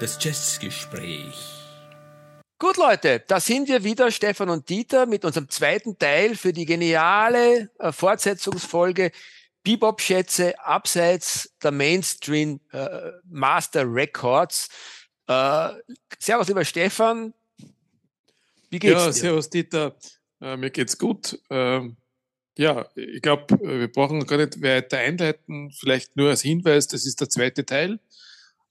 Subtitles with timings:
[0.00, 1.34] Das Jazzgespräch.
[2.58, 6.64] Gut, Leute, da sind wir wieder, Stefan und Dieter, mit unserem zweiten Teil für die
[6.64, 9.10] geniale äh, Fortsetzungsfolge
[9.62, 14.70] Bebop-Schätze abseits der Mainstream äh, Master Records.
[15.26, 15.68] Äh,
[16.18, 17.34] servus, lieber Stefan.
[18.70, 19.12] Wie geht's ja, dir?
[19.12, 19.96] servus, Dieter.
[20.40, 21.38] Äh, mir geht's gut.
[21.50, 21.98] Ähm,
[22.56, 25.70] ja, ich glaube, äh, wir brauchen gar nicht weiter einleiten.
[25.72, 28.00] Vielleicht nur als Hinweis, das ist der zweite Teil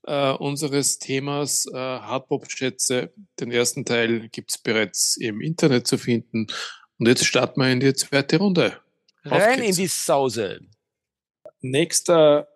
[0.09, 3.13] äh, unseres Themas äh, Hardpop-Schätze.
[3.39, 6.47] Den ersten Teil gibt's bereits im Internet zu finden.
[6.97, 8.79] Und jetzt starten wir in die zweite Runde.
[9.23, 10.61] Rein in die Sause.
[11.61, 12.47] Nächster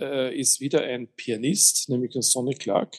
[0.00, 2.98] äh, ist wieder ein Pianist, nämlich ein Sonny Clark.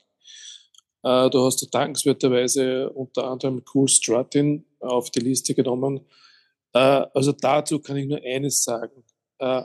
[1.04, 6.02] Äh, du hast dankenswerterweise unter anderem Cool Strutting auf die Liste genommen.
[6.74, 9.06] Äh, also dazu kann ich nur eines sagen.
[9.40, 9.64] Äh,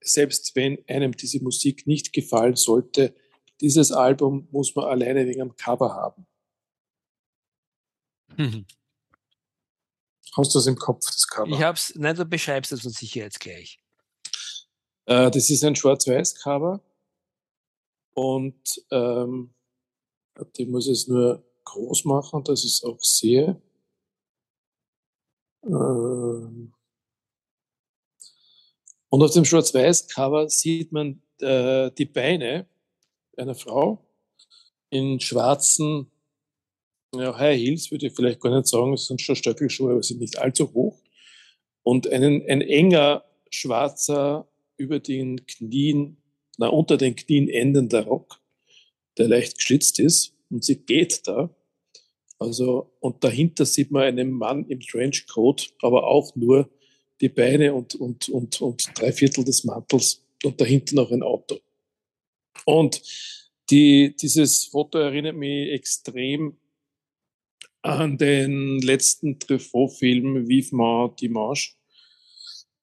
[0.00, 3.14] selbst wenn einem diese Musik nicht gefallen sollte,
[3.60, 6.26] dieses Album muss man alleine wegen dem Cover haben.
[8.36, 8.66] Mhm.
[10.36, 11.50] Hast du das im Kopf, das Cover?
[11.50, 13.78] Ich hab's, nein, du beschreibst es uns sicher jetzt gleich.
[15.06, 16.82] Äh, das ist ein Schwarz-Weiß-Cover
[18.14, 19.54] und ähm,
[20.56, 23.60] ich muss es nur groß machen, dass ich es auch sehe.
[25.64, 26.72] Ähm
[29.08, 32.66] und auf dem Schwarz-Weiß-Cover sieht man äh, die Beine
[33.38, 34.04] einer Frau
[34.90, 36.10] in schwarzen
[37.14, 40.20] ja, High Heels, würde ich vielleicht gar nicht sagen, es sind schon Stöckelschuhe, aber sind
[40.20, 41.00] nicht allzu hoch.
[41.82, 46.16] Und einen, ein enger schwarzer über den Knien,
[46.58, 48.40] na, unter den Knien endender Rock,
[49.18, 51.50] der leicht geschlitzt ist und sie geht da.
[52.38, 56.68] Also, und dahinter sieht man einen Mann im Trenchcoat, aber auch nur
[57.20, 61.60] die Beine und, und, und, und drei Viertel des Mantels und dahinter noch ein Auto.
[62.64, 63.02] Und
[63.70, 66.56] die, dieses Foto erinnert mich extrem
[67.82, 71.72] an den letzten Truffaut-Film Vivement Dimanche.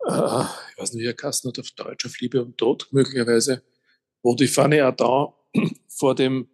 [0.05, 3.63] Äh, ich weiß nicht, wie er Kasten hat auf Deutsch, auf Liebe und Tod möglicherweise,
[4.21, 5.33] wo die Fanny Ardant
[5.87, 6.47] vor dem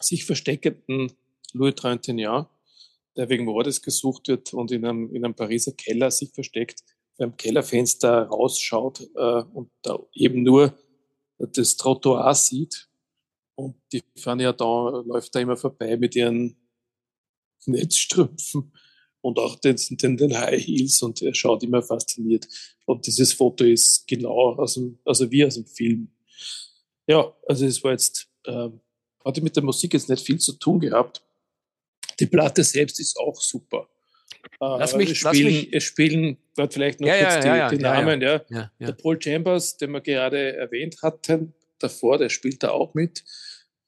[0.00, 1.12] sich versteckenden
[1.52, 2.48] Louis Trintignant,
[3.16, 6.80] der wegen Mordes gesucht wird und in einem, in einem Pariser Keller sich versteckt,
[7.18, 10.76] beim Kellerfenster rausschaut äh, und da eben nur
[11.52, 12.88] das Trottoir sieht.
[13.54, 16.56] Und die Fanny Ardant läuft da immer vorbei mit ihren
[17.66, 18.72] Netzstrümpfen
[19.20, 22.48] und auch den, den, den High Heels und er schaut immer fasziniert.
[22.86, 26.10] Und dieses Foto ist genau aus dem, also wie aus dem Film.
[27.06, 28.70] Ja, also es war jetzt, äh,
[29.24, 31.22] hatte mit der Musik jetzt nicht viel zu tun gehabt.
[32.18, 33.88] Die Platte selbst ist auch super.
[34.60, 35.72] Äh, lass mich, es spielen, lass mich.
[35.72, 38.20] Es spielen dort vielleicht noch ja, kurz ja, die, die Namen.
[38.20, 38.40] Ja,
[38.78, 43.24] Der Paul Chambers, den wir gerade erwähnt hatten, davor, der spielt da auch mit.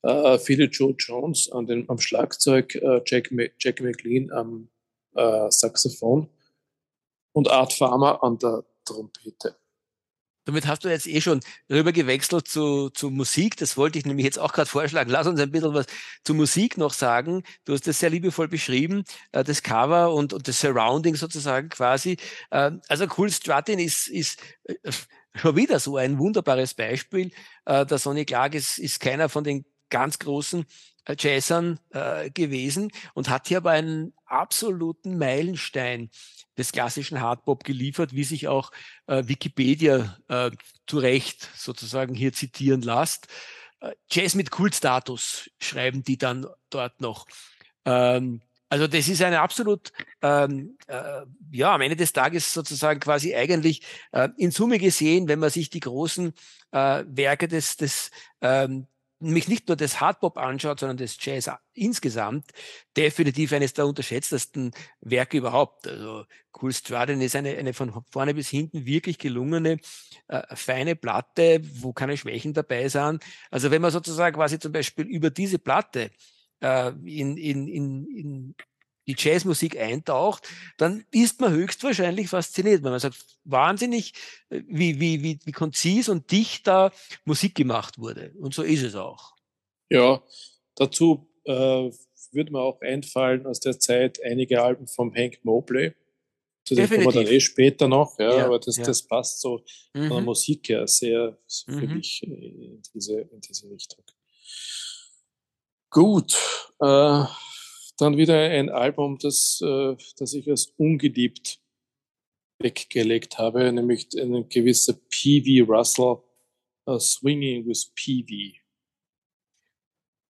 [0.04, 3.30] Uh, Philly Joe Jones an den, am Schlagzeug, uh, Jack,
[3.60, 4.68] Jack McLean am
[5.14, 6.28] äh, Saxophon
[7.32, 9.54] und Art Farmer an der Trompete.
[10.44, 13.56] Damit hast du jetzt eh schon rüber gewechselt zu, zu Musik.
[13.56, 15.10] Das wollte ich nämlich jetzt auch gerade vorschlagen.
[15.10, 15.86] Lass uns ein bisschen was
[16.24, 17.44] zu Musik noch sagen.
[17.64, 22.16] Du hast das sehr liebevoll beschrieben, äh, das Cover und, und das Surrounding sozusagen quasi.
[22.50, 24.74] Äh, also Cool Strutting ist, ist äh,
[25.34, 27.30] schon wieder so ein wunderbares Beispiel.
[27.64, 30.64] Äh, der Sonny Clark ist, ist keiner von den ganz großen
[31.18, 31.80] Jazzern
[32.32, 36.10] gewesen und hat hier aber einen absoluten Meilenstein
[36.58, 38.70] des klassischen Hardpop geliefert, wie sich auch
[39.06, 40.50] äh, Wikipedia äh,
[40.86, 43.28] zu Recht sozusagen hier zitieren lässt.
[43.80, 47.26] Äh, Jazz mit Kultstatus schreiben die dann dort noch.
[47.84, 48.42] Ähm,
[48.72, 49.92] also das ist eine absolut,
[50.22, 51.20] ähm, äh,
[51.50, 53.82] ja, am Ende des Tages sozusagen quasi eigentlich
[54.12, 56.32] äh, in Summe gesehen, wenn man sich die großen
[56.70, 58.86] äh, Werke des, des ähm,
[59.22, 62.50] mich nicht nur das Hardpop anschaut, sondern das Jazz insgesamt,
[62.96, 65.86] definitiv eines der unterschätztesten Werke überhaupt.
[65.86, 66.24] Also
[66.60, 69.78] Cool Stradin ist eine, eine von vorne bis hinten wirklich gelungene,
[70.28, 73.22] äh, feine Platte, wo keine Schwächen dabei sind.
[73.50, 76.10] Also wenn man sozusagen quasi zum Beispiel über diese Platte
[76.60, 78.54] äh, in, in, in, in
[79.06, 84.14] die Jazzmusik eintaucht, dann ist man höchstwahrscheinlich fasziniert, weil man sagt, wahnsinnig,
[84.50, 86.92] äh, wie, wie, wie, wie konzis und dicht da
[87.24, 88.32] Musik gemacht wurde.
[88.38, 89.34] Und so ist es auch.
[89.90, 90.22] Ja,
[90.76, 91.90] dazu äh,
[92.32, 95.92] würde mir auch einfallen aus der Zeit einige Alben vom Hank Mobley.
[96.64, 98.84] Zu dem kommen wir dann eh später noch, ja, ja aber das, ja.
[98.84, 99.64] das passt so
[99.94, 100.02] mhm.
[100.02, 100.24] von der mhm.
[100.26, 101.94] Musik her sehr für mhm.
[101.94, 104.04] mich in diese, in diese Richtung.
[105.90, 106.34] Gut,
[106.80, 107.24] äh,
[108.02, 111.60] dann wieder ein Album, das, äh, das ich als ungeliebt
[112.58, 115.70] weggelegt habe, nämlich ein gewisser P.V.
[115.70, 116.18] Russell,
[116.86, 118.58] uh, Swinging with P.V.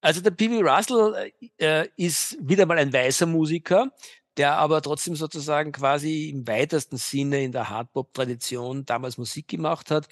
[0.03, 0.61] Also der P.B.
[0.63, 3.93] Russell äh, ist wieder mal ein weißer Musiker,
[4.37, 10.09] der aber trotzdem sozusagen quasi im weitesten Sinne in der Hardpop-Tradition damals Musik gemacht hat.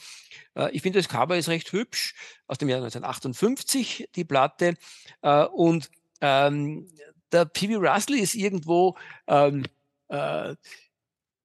[0.54, 2.14] Äh, ich finde, das Cover ist recht hübsch,
[2.46, 4.74] aus dem Jahr 1958, die Platte.
[5.22, 5.90] Äh, und
[6.20, 6.86] ähm,
[7.32, 7.76] der P.B.
[7.76, 8.96] Russell ist irgendwo,
[9.26, 9.64] ähm,
[10.08, 10.54] äh,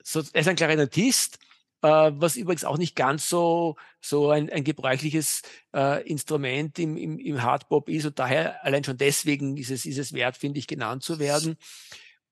[0.04, 1.40] so, er ist ein Klarinettist,
[1.82, 5.42] äh, was übrigens auch nicht ganz so, so ein, ein gebräuchliches
[5.74, 9.98] äh, Instrument im, im, im Hardbop ist und daher allein schon deswegen ist es, ist
[9.98, 11.58] es wert, finde ich, genannt zu werden.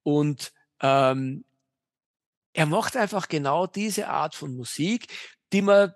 [0.03, 1.45] Und ähm,
[2.53, 5.07] er macht einfach genau diese Art von Musik,
[5.51, 5.93] die man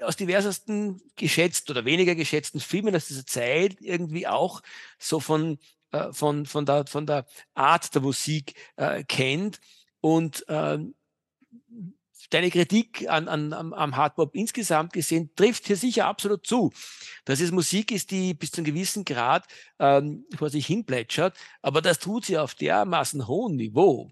[0.00, 4.62] aus diversesten geschätzt oder weniger geschätzten Filmen aus dieser Zeit irgendwie auch
[4.98, 5.58] so von,
[5.92, 9.60] äh, von, von, der, von der Art der Musik äh, kennt.
[10.00, 10.94] Und ähm,
[12.30, 16.72] deine Kritik an, an, am Hardbop insgesamt gesehen trifft hier sicher absolut zu.
[17.24, 19.46] Dass es Musik ist, die bis zu einem gewissen Grad
[19.78, 24.10] ähm, vor sich hin plätschert, aber das tut sie auf dermaßen hohem Niveau,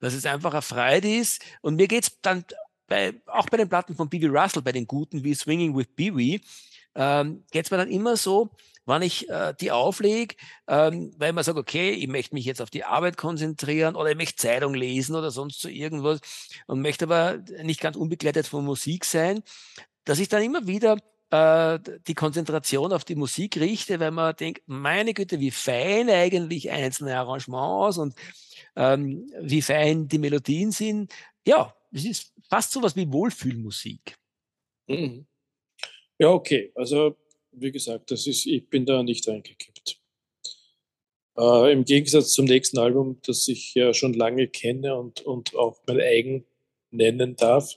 [0.00, 1.42] dass es einfach eine Freude ist.
[1.60, 2.44] Und mir geht's dann
[2.86, 4.26] bei, auch bei den Platten von B.B.
[4.26, 6.40] Russell, bei den guten wie Swinging with B.B.,
[6.96, 8.50] ähm, geht's mir dann immer so,
[8.86, 10.36] wann ich äh, die auflege,
[10.68, 14.16] ähm, weil man sagt, okay, ich möchte mich jetzt auf die Arbeit konzentrieren oder ich
[14.16, 16.20] möchte Zeitung lesen oder sonst so irgendwas
[16.66, 19.42] und möchte aber nicht ganz unbegleitet von Musik sein,
[20.04, 20.98] dass ich dann immer wieder
[21.30, 26.70] äh, die Konzentration auf die Musik richte, weil man denkt, meine Güte, wie fein eigentlich
[26.70, 28.14] einzelne Arrangements und
[28.76, 31.12] ähm, wie fein die Melodien sind.
[31.46, 34.16] Ja, es ist fast so was wie Wohlfühlmusik.
[34.86, 35.26] Mhm.
[36.18, 36.72] Ja, okay.
[36.74, 37.16] Also
[37.56, 40.00] wie gesagt, das ist, ich bin da nicht reingekippt.
[41.36, 45.80] Äh, Im Gegensatz zum nächsten Album, das ich ja schon lange kenne und, und auch
[45.86, 46.46] mein eigen
[46.90, 47.76] nennen darf,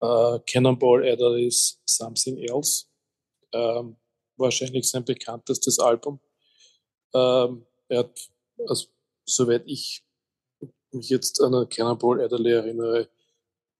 [0.00, 2.86] äh, Cannonball Adderley's Something Else.
[3.52, 3.96] Ähm,
[4.36, 6.20] wahrscheinlich sein bekanntestes Album.
[7.14, 8.30] Ähm, er hat,
[8.66, 8.88] also,
[9.24, 10.04] soweit ich
[10.92, 13.08] mich jetzt an Cannonball Adderley erinnere,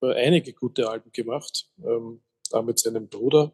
[0.00, 1.68] einige gute Alben gemacht.
[1.84, 3.52] Ähm, da mit seinem Bruder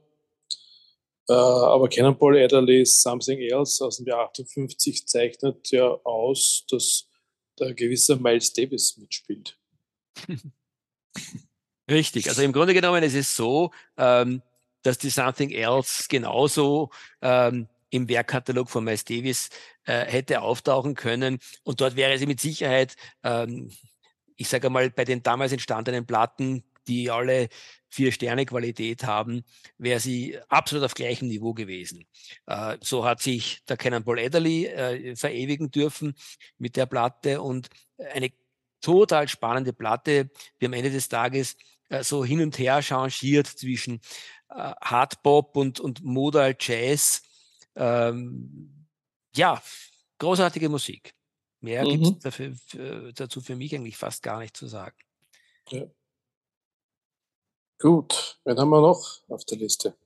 [1.29, 7.09] äh, aber Cannonball Adderley's Something Else aus dem Jahr 58 zeichnet ja aus, dass
[7.57, 9.59] da gewisser Miles Davis mitspielt.
[11.91, 12.29] Richtig.
[12.29, 14.43] Also im Grunde genommen ist es so, ähm,
[14.83, 16.91] dass die Something Else genauso
[17.21, 19.51] ähm, im Werkkatalog von Miles Davis
[19.85, 21.39] äh, hätte auftauchen können.
[21.63, 23.71] Und dort wäre sie mit Sicherheit, ähm,
[24.37, 27.49] ich sage mal, bei den damals entstandenen Platten, die alle
[27.89, 29.45] Vier-Sterne-Qualität haben,
[29.77, 32.07] wäre sie absolut auf gleichem Niveau gewesen.
[32.47, 36.15] Äh, so hat sich der Cannonball Adderley äh, verewigen dürfen
[36.59, 37.69] mit der Platte und
[38.13, 38.33] eine
[38.81, 40.31] total spannende Platte,
[40.61, 41.57] die am Ende des Tages
[41.89, 44.01] äh, so hin und her changiert zwischen
[44.51, 47.23] äh, Hardbop und, und Modal Jazz.
[47.77, 48.87] Ähm,
[49.35, 49.63] ja,
[50.19, 51.15] großartige Musik.
[51.61, 52.03] Mehr mhm.
[52.03, 54.97] gibt es dazu für mich eigentlich fast gar nicht zu sagen.
[55.69, 55.85] Ja.
[57.83, 59.97] Gut, wen haben wir noch auf der Liste?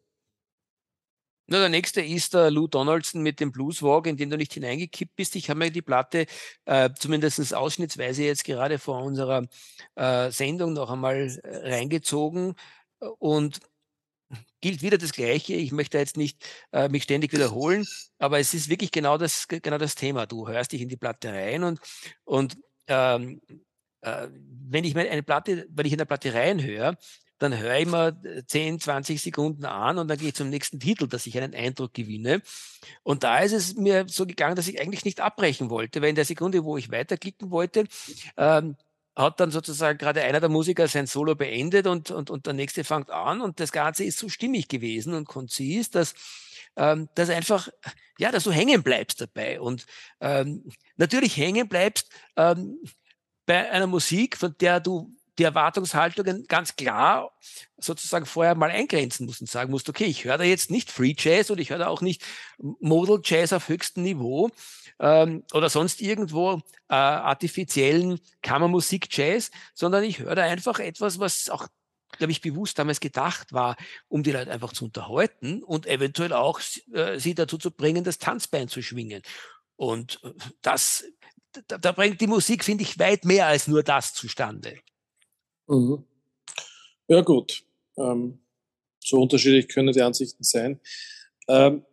[1.47, 4.55] Na, der nächste ist der Lou Donaldson mit dem Blues Walk, in den du nicht
[4.55, 5.37] hineingekippt bist.
[5.37, 6.25] Ich habe mir die Platte
[6.65, 9.47] äh, zumindest ausschnittsweise jetzt gerade vor unserer
[9.95, 12.55] äh, Sendung noch einmal äh, reingezogen
[13.19, 13.61] und
[14.63, 15.53] gilt wieder das Gleiche.
[15.53, 17.87] Ich möchte jetzt nicht äh, mich ständig wiederholen,
[18.19, 20.25] aber es ist wirklich genau das, genau das Thema.
[20.25, 21.79] Du hörst dich in die Platte rein und,
[22.25, 23.43] und ähm,
[24.01, 26.97] äh, wenn ich mir eine Platte, wenn ich in eine Platte reinhöre,
[27.39, 28.17] dann höre ich mal
[28.47, 31.93] 10, 20 Sekunden an und dann gehe ich zum nächsten Titel, dass ich einen Eindruck
[31.93, 32.43] gewinne.
[33.03, 36.15] Und da ist es mir so gegangen, dass ich eigentlich nicht abbrechen wollte, weil in
[36.15, 37.85] der Sekunde, wo ich weiterklicken wollte,
[38.37, 38.77] ähm,
[39.17, 42.85] hat dann sozusagen gerade einer der Musiker sein Solo beendet und, und, und der nächste
[42.85, 46.15] fängt an und das Ganze ist so stimmig gewesen und konzis, dass,
[46.77, 47.69] ähm, dass einfach,
[48.19, 49.87] ja, dass du hängen bleibst dabei und
[50.21, 52.79] ähm, natürlich hängen bleibst ähm,
[53.47, 57.33] bei einer Musik, von der du die Erwartungshaltungen ganz klar
[57.79, 61.15] sozusagen vorher mal eingrenzen musst und sagen musst, okay, ich höre da jetzt nicht Free
[61.17, 62.25] Jazz und ich höre da auch nicht
[62.59, 64.51] Modal Jazz auf höchstem Niveau
[64.99, 71.51] ähm, oder sonst irgendwo äh, artifiziellen Kammermusik Jazz, sondern ich höre da einfach etwas, was
[71.51, 71.69] auch
[72.19, 73.77] glaube ich, bewusst damals gedacht war,
[74.09, 76.61] um die Leute einfach zu unterhalten und eventuell auch
[76.93, 79.23] äh, sie dazu zu bringen, das Tanzbein zu schwingen.
[79.77, 81.05] Und äh, das,
[81.67, 84.79] da, da bringt die Musik, finde ich, weit mehr als nur das zustande.
[85.69, 86.05] Mhm.
[87.09, 87.65] Ja, gut.
[87.97, 88.39] Ähm,
[89.01, 90.81] so unterschiedlich können die Ansichten sein.
[91.49, 91.85] Ähm,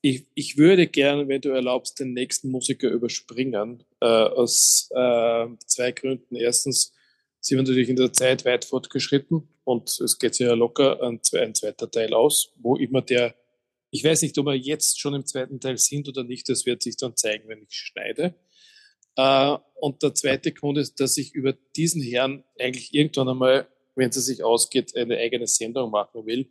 [0.00, 5.92] ich, ich würde gerne, wenn du erlaubst, den nächsten Musiker überspringen, äh, aus äh, zwei
[5.92, 6.34] Gründen.
[6.34, 6.92] Erstens
[7.40, 11.20] sind wir natürlich in der Zeit weit fortgeschritten und es geht sich ja locker ein,
[11.34, 13.34] ein zweiter Teil aus, wo immer der
[13.90, 16.48] Ich weiß nicht, ob wir jetzt schon im zweiten Teil sind oder nicht.
[16.48, 18.34] Das wird sich dann zeigen, wenn ich schneide.
[19.16, 24.10] Äh, und der zweite Grund ist, dass ich über diesen Herrn eigentlich irgendwann einmal, wenn
[24.10, 26.50] es sich ausgeht, eine eigene Sendung machen will,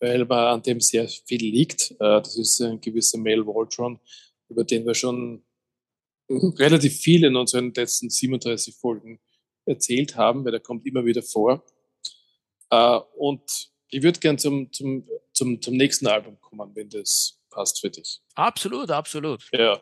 [0.00, 1.92] weil man an dem sehr viel liegt.
[1.92, 4.00] Äh, das ist ein gewisser Mel Waldron,
[4.48, 5.44] über den wir schon
[6.30, 9.20] relativ viel in unseren letzten 37 Folgen
[9.64, 11.64] erzählt haben, weil der kommt immer wieder vor.
[12.70, 17.80] Äh, und ich würde gern zum, zum, zum, zum nächsten Album kommen, wenn das passt
[17.80, 18.20] für dich.
[18.34, 19.48] Absolut, absolut.
[19.52, 19.80] Ja.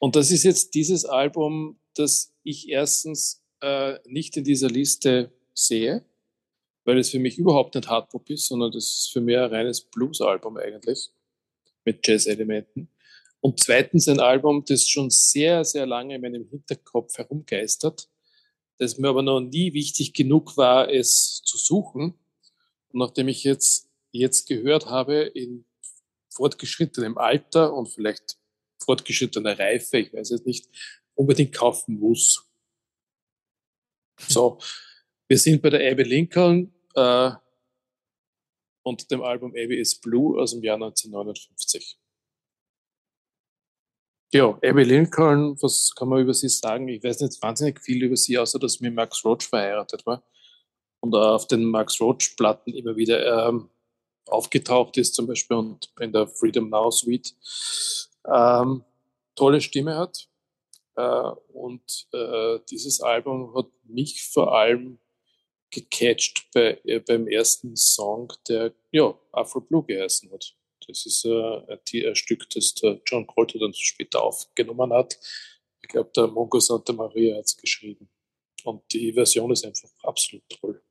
[0.00, 6.04] Und das ist jetzt dieses Album, das ich erstens äh, nicht in dieser Liste sehe,
[6.84, 9.82] weil es für mich überhaupt nicht Hardpop ist, sondern das ist für mich ein reines
[9.82, 11.10] Blues-Album eigentlich
[11.84, 12.88] mit Jazz-Elementen.
[13.40, 18.08] Und zweitens ein Album, das schon sehr, sehr lange in meinem Hinterkopf herumgeistert,
[18.78, 22.14] das mir aber noch nie wichtig genug war, es zu suchen.
[22.92, 25.66] Und nachdem ich jetzt, jetzt gehört habe, in
[26.30, 28.39] fortgeschrittenem Alter und vielleicht
[28.84, 30.68] fortgeschrittener Reife, ich weiß es nicht,
[31.14, 32.46] unbedingt kaufen muss.
[34.28, 34.58] So,
[35.28, 37.30] wir sind bei der Abby Lincoln äh,
[38.82, 41.98] und dem Album Abby is Blue aus dem Jahr 1959.
[44.32, 46.86] Ja, Abby Lincoln, was kann man über sie sagen?
[46.88, 50.22] Ich weiß nicht wahnsinnig viel über sie, außer dass sie mit Max Roach verheiratet war
[51.00, 53.70] und auf den Max Roach-Platten immer wieder ähm,
[54.26, 57.34] aufgetaucht ist, zum Beispiel und in der Freedom Now Suite.
[58.32, 58.84] Ähm,
[59.34, 60.28] tolle Stimme hat.
[60.96, 64.98] Äh, und äh, dieses Album hat mich vor allem
[65.70, 70.54] gecatcht bei, äh, beim ersten Song, der ja, Afro Blue geheißen hat.
[70.86, 75.18] Das ist äh, ein, Stück, das der John Colter dann später aufgenommen hat.
[75.82, 78.08] Ich glaube, der Mongo Santa Maria hat es geschrieben.
[78.64, 80.82] Und die Version ist einfach absolut toll.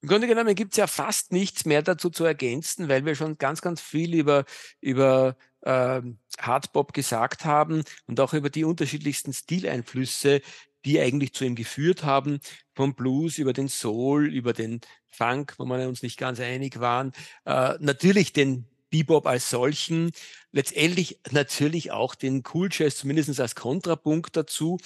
[0.00, 3.36] Im Grunde genommen gibt es ja fast nichts mehr dazu zu ergänzen, weil wir schon
[3.36, 4.44] ganz, ganz viel über,
[4.80, 6.00] über äh,
[6.38, 10.40] Hardbop gesagt haben und auch über die unterschiedlichsten Stileinflüsse,
[10.84, 12.38] die eigentlich zu ihm geführt haben,
[12.74, 17.12] vom Blues über den Soul, über den Funk, wo wir uns nicht ganz einig waren,
[17.44, 20.12] äh, natürlich den Bebop als solchen,
[20.52, 24.78] letztendlich natürlich auch den Cool Jazz zumindest als Kontrapunkt dazu.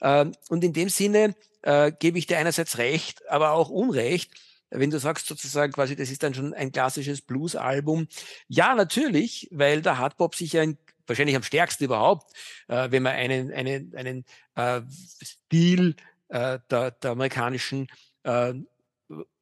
[0.00, 4.30] Äh, und in dem Sinne äh, gebe ich dir einerseits recht, aber auch Unrecht,
[4.70, 8.08] wenn du sagst sozusagen quasi, das ist dann schon ein klassisches Blues-Album.
[8.48, 10.64] Ja, natürlich, weil der Hardpop sich ja
[11.06, 12.32] wahrscheinlich am stärksten überhaupt,
[12.68, 14.24] äh, wenn man einen, einen, einen
[14.54, 14.82] äh,
[15.22, 15.96] Stil
[16.28, 17.88] äh, der, der amerikanischen
[18.22, 18.54] äh,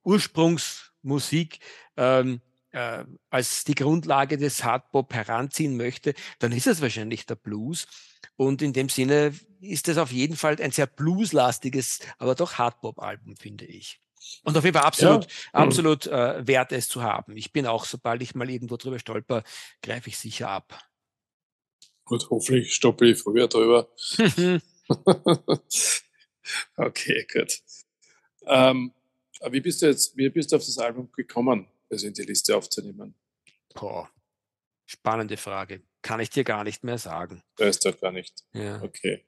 [0.03, 1.59] Ursprungsmusik
[1.97, 7.87] ähm, äh, als die Grundlage des Hardpop heranziehen möchte, dann ist es wahrscheinlich der Blues.
[8.37, 13.37] Und in dem Sinne ist es auf jeden Fall ein sehr blueslastiges, aber doch Hardpop-Album,
[13.37, 14.01] finde ich.
[14.45, 15.31] Und auf jeden Fall absolut, ja.
[15.53, 17.37] absolut äh, wert, es zu haben.
[17.37, 19.43] Ich bin auch, sobald ich mal irgendwo drüber stolper,
[19.83, 20.81] greife ich sicher ab.
[22.05, 23.89] Gut, hoffentlich stoppe ich früher drüber.
[26.77, 27.61] okay, gut.
[28.47, 28.93] Ähm,
[29.51, 32.57] wie bist du jetzt, wie bist du auf das Album gekommen, es in die Liste
[32.57, 33.15] aufzunehmen?
[33.75, 34.11] Boah,
[34.87, 35.83] spannende Frage.
[36.01, 37.43] Kann ich dir gar nicht mehr sagen.
[37.59, 38.45] Weißt du gar nicht.
[38.53, 38.83] Ja.
[38.83, 39.25] Okay.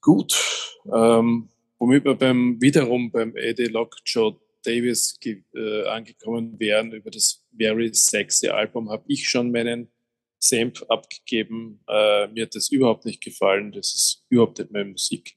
[0.00, 0.78] Gut.
[0.92, 1.48] Ähm,
[1.80, 8.48] womit wir beim, wiederum beim Eddie Lockjaw Davis äh, angekommen wären, über das Very Sexy
[8.48, 9.90] Album, habe ich schon meinen
[10.38, 11.82] Samp abgegeben.
[11.88, 13.72] Äh, mir hat das überhaupt nicht gefallen.
[13.72, 15.36] Das ist überhaupt nicht meine Musik.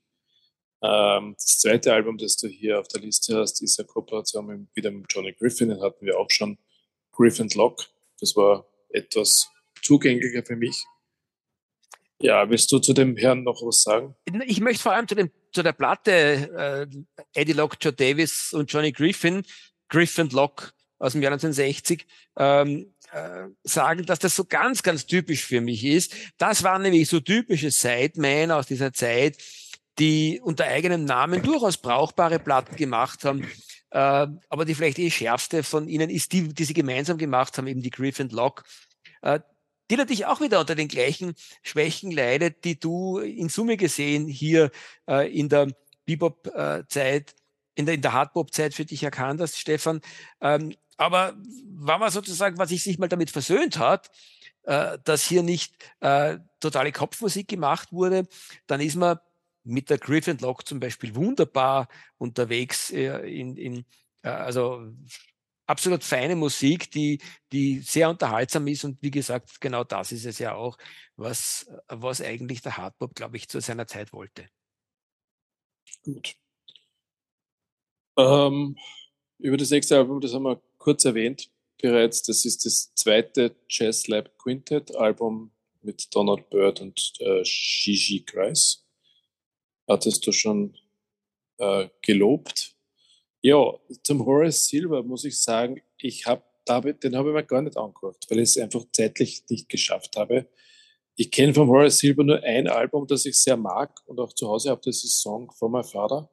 [0.81, 4.75] Ähm, das zweite Album, das du hier auf der Liste hast, ist eine Kooperation mit,
[4.75, 5.69] wieder mit Johnny Griffin.
[5.69, 6.57] Den hatten wir auch schon.
[7.13, 7.85] Griffin Lock.
[8.19, 9.47] Das war etwas
[9.81, 10.83] zugänglicher für mich.
[12.21, 14.15] Ja, willst du zu dem Herrn noch was sagen?
[14.45, 16.87] Ich möchte vor allem zu, dem, zu der Platte äh,
[17.33, 19.43] Eddie Locke, Joe Davis und Johnny Griffin,
[19.89, 22.05] Griffin Locke aus dem Jahr 1960,
[22.37, 26.15] ähm, äh, sagen, dass das so ganz, ganz typisch für mich ist.
[26.37, 29.37] Das waren nämlich so typische Sidemen aus dieser Zeit,
[29.99, 33.47] die unter eigenem Namen durchaus brauchbare Platten gemacht haben.
[33.91, 37.67] Äh, aber die vielleicht eh schärfste von ihnen ist die, die sie gemeinsam gemacht haben,
[37.67, 38.63] eben die Griffin Lock.
[39.21, 39.41] Äh,
[39.93, 44.71] die natürlich auch wieder unter den gleichen Schwächen leidet, die du in Summe gesehen hier
[45.07, 45.67] äh, in der
[46.05, 47.35] Bebop-Zeit,
[47.75, 50.01] in der, in der Hardbop-Zeit für dich erkannt hast, Stefan.
[50.41, 54.09] Ähm, aber wenn man sozusagen, was sich mal damit versöhnt hat,
[54.63, 58.27] äh, dass hier nicht äh, totale Kopfmusik gemacht wurde,
[58.65, 59.19] dann ist man
[59.63, 63.85] mit der Griffin Lock zum Beispiel wunderbar unterwegs äh, in, in
[64.23, 64.91] äh, also
[65.73, 67.19] absolut feine Musik, die,
[67.51, 70.77] die sehr unterhaltsam ist und wie gesagt, genau das ist es ja auch,
[71.15, 74.47] was, was eigentlich der Hardpop, glaube ich, zu seiner Zeit wollte.
[76.03, 76.35] Gut.
[78.17, 78.77] Ähm,
[79.39, 81.49] über das nächste Album, das haben wir kurz erwähnt,
[81.81, 85.51] bereits, das ist das zweite Jazz Lab Quintet Album
[85.81, 88.85] mit Donald Byrd und äh, Gigi Grice.
[89.87, 90.77] Hattest du schon
[91.57, 92.72] äh, gelobt.
[93.45, 97.75] Ja, zum Horace Silver muss ich sagen, ich habe den habe ich mir gar nicht
[97.75, 100.47] angehört, weil ich es einfach zeitlich nicht geschafft habe.
[101.15, 104.47] Ich kenne von Horace Silver nur ein Album, das ich sehr mag und auch zu
[104.47, 106.29] Hause habe, das ist Song for My Father.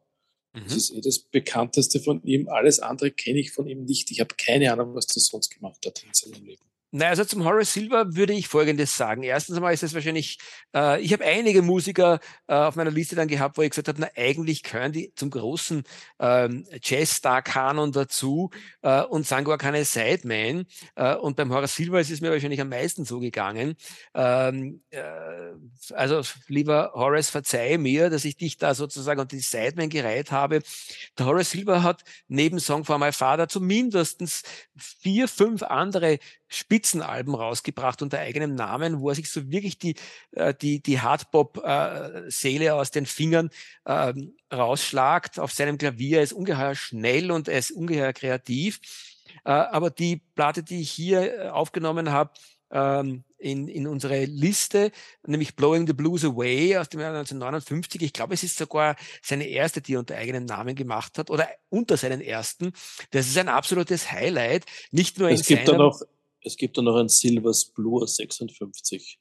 [0.53, 0.63] Mhm.
[0.63, 2.49] Das ist eh das bekannteste von ihm.
[2.49, 4.13] Alles andere kenne ich von ihm nicht.
[4.13, 6.70] Ich habe keine Ahnung, was der sonst gemacht hat in seinem Leben.
[6.93, 9.23] Na, also zum Horace Silver würde ich Folgendes sagen.
[9.23, 10.39] Erstens einmal ist es wahrscheinlich,
[10.75, 12.19] äh, ich habe einige Musiker
[12.49, 15.31] äh, auf meiner Liste dann gehabt, wo ich gesagt habe, na eigentlich gehören die zum
[15.31, 15.85] großen
[16.19, 18.51] ähm, Jazz-Star-Kanon dazu
[18.83, 20.67] äh, und sind gar keine Sidemen.
[20.97, 23.77] Äh, und beim Horace Silver ist es mir wahrscheinlich am meisten so gegangen.
[24.15, 25.03] Ähm, äh,
[25.95, 30.61] also lieber Horace, verzeih mir, dass ich dich da sozusagen unter die Sidemen gereiht habe.
[31.17, 34.21] Der Horace Silver hat neben Song for My Father zumindest
[34.77, 36.19] vier, fünf andere
[36.51, 39.95] Spitzenalben rausgebracht unter eigenem Namen, wo er sich so wirklich die,
[40.33, 43.51] äh, die, die Hardpop-Seele äh, aus den Fingern
[43.85, 44.13] äh,
[44.53, 46.19] rausschlagt auf seinem Klavier.
[46.19, 48.81] Er ist ungeheuer schnell und er ist ungeheuer kreativ.
[49.45, 52.33] Äh, aber die Platte, die ich hier äh, aufgenommen habe,
[52.73, 54.93] ähm, in, in unsere Liste,
[55.27, 58.03] nämlich Blowing the Blues Away aus dem Jahr 1959.
[58.03, 61.49] Ich glaube, es ist sogar seine erste, die er unter eigenem Namen gemacht hat oder
[61.71, 62.73] unter seinen ersten.
[63.13, 64.67] Das ist ein absolutes Highlight.
[64.91, 66.01] Nicht nur es in gibt seiner, da noch
[66.43, 69.19] es gibt da noch ein Silvers Blue 56.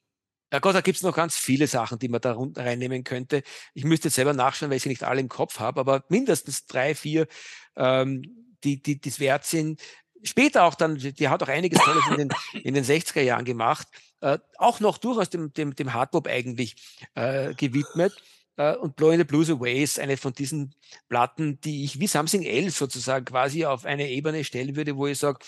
[0.52, 3.42] Ja Gott, da gibt es noch ganz viele Sachen, die man da reinnehmen könnte.
[3.72, 6.66] Ich müsste jetzt selber nachschauen, weil ich sie nicht alle im Kopf habe, aber mindestens
[6.66, 7.28] drei, vier,
[7.76, 8.22] ähm,
[8.64, 9.80] die, die es wert sind.
[10.22, 12.28] Später auch dann, die hat auch einiges Tolles in den,
[12.64, 13.86] in den 60er Jahren gemacht,
[14.20, 16.74] äh, auch noch durchaus dem, dem, dem Hardbop eigentlich
[17.14, 18.12] äh, gewidmet.
[18.60, 20.74] Äh, und Blowing the Blues Away ist eine von diesen
[21.08, 25.18] Platten, die ich wie Something Else sozusagen quasi auf eine Ebene stellen würde, wo ich
[25.18, 25.38] sage,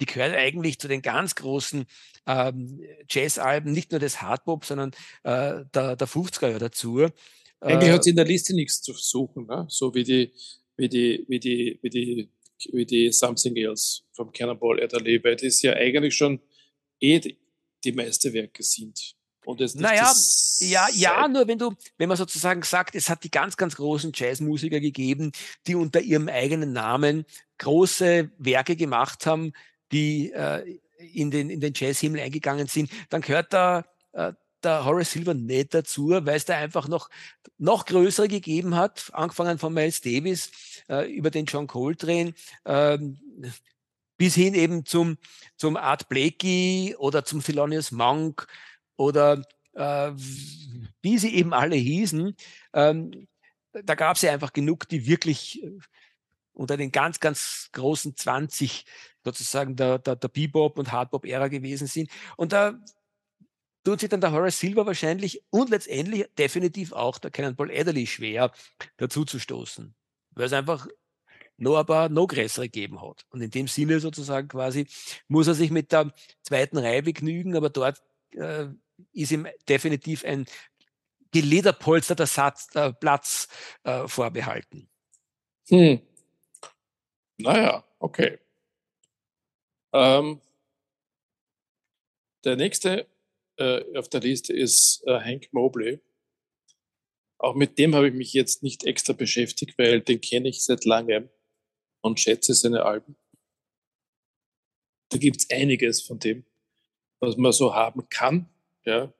[0.00, 1.86] die gehört eigentlich zu den ganz großen
[2.26, 4.90] ähm, Jazz-Alben, nicht nur des Hardbop, sondern
[5.22, 7.06] äh, der, der 50er Jahre dazu.
[7.60, 9.64] Eigentlich äh, hat sie in der Liste nichts zu suchen, ne?
[9.70, 10.34] so wie die,
[10.76, 12.30] wie die, wie die, wie die,
[12.72, 16.38] wie die Something Else vom Cannonball Adderley, weil das ja eigentlich schon
[17.00, 17.38] eh die,
[17.82, 19.16] die Meisterwerke sind.
[19.48, 20.12] Und es naja,
[20.58, 24.12] ja, ja, nur wenn du, wenn man sozusagen sagt, es hat die ganz, ganz großen
[24.14, 25.32] Jazzmusiker gegeben,
[25.66, 27.24] die unter ihrem eigenen Namen
[27.56, 29.54] große Werke gemacht haben,
[29.90, 35.12] die äh, in den, in den Jazzhimmel eingegangen sind, dann gehört da äh, der Horace
[35.12, 37.08] Silver nicht dazu, weil es da einfach noch,
[37.56, 40.50] noch größere gegeben hat, angefangen von Miles Davis
[40.90, 42.34] äh, über den John Coltrane,
[42.66, 43.18] ähm,
[44.18, 45.16] bis hin eben zum,
[45.56, 48.46] zum Art Blakey oder zum Thelonious Monk
[48.98, 50.12] oder äh,
[51.00, 52.36] wie sie eben alle hießen,
[52.74, 53.28] ähm,
[53.72, 55.78] da gab es ja einfach genug, die wirklich äh,
[56.52, 58.84] unter den ganz, ganz großen 20
[59.24, 62.10] sozusagen der, der, der Bebop- und Hardbop-Ära gewesen sind.
[62.36, 62.78] Und da
[63.84, 68.50] tut sich dann der Horace Silver wahrscheinlich und letztendlich definitiv auch der Cannonball Adderley schwer
[68.96, 69.94] dazu zu stoßen,
[70.32, 70.88] weil es einfach
[71.56, 73.24] noch ein paar noch größere gegeben hat.
[73.30, 74.86] Und in dem Sinne sozusagen quasi
[75.28, 78.66] muss er sich mit der zweiten Reihe begnügen, aber dort äh,
[79.12, 80.46] ist ihm definitiv ein
[81.32, 83.48] gelederpolsterter Satz, äh, Platz
[83.84, 84.88] äh, vorbehalten.
[85.68, 86.00] Hm.
[87.38, 88.38] Naja, okay.
[89.92, 90.40] Ähm,
[92.44, 93.06] der nächste
[93.56, 96.00] äh, auf der Liste ist äh, Hank Mobley.
[97.38, 100.84] Auch mit dem habe ich mich jetzt nicht extra beschäftigt, weil den kenne ich seit
[100.84, 101.28] langem
[102.00, 103.16] und schätze seine Alben.
[105.10, 106.44] Da gibt es einiges von dem,
[107.20, 108.48] was man so haben kann
[108.88, 109.12] ja,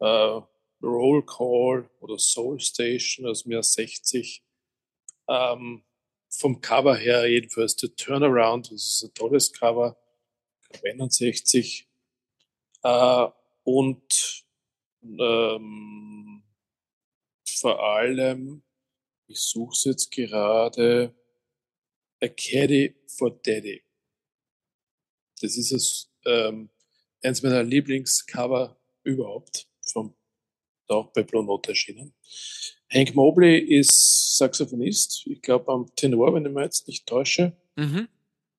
[0.00, 0.42] äh,
[0.82, 4.42] Roll Call oder Soul Station aus mir 60.
[5.28, 5.84] Ähm,
[6.28, 9.96] vom Cover her jedenfalls The Turnaround, das ist ein tolles Cover,
[10.84, 11.88] 61.
[12.82, 13.28] Äh,
[13.64, 14.44] und
[15.02, 16.42] ähm,
[17.46, 18.62] vor allem,
[19.28, 21.14] ich suche es jetzt gerade,
[22.20, 23.82] A Caddy for Daddy.
[25.40, 26.70] Das ist es, ähm,
[27.22, 30.14] eins meiner Lieblingscover überhaupt, vom,
[30.88, 32.14] auch bei Blue Note erschienen.
[32.92, 37.56] Hank Mobley ist Saxophonist, ich glaube am Tenor, wenn ich mich jetzt nicht täusche.
[37.76, 38.08] Mhm.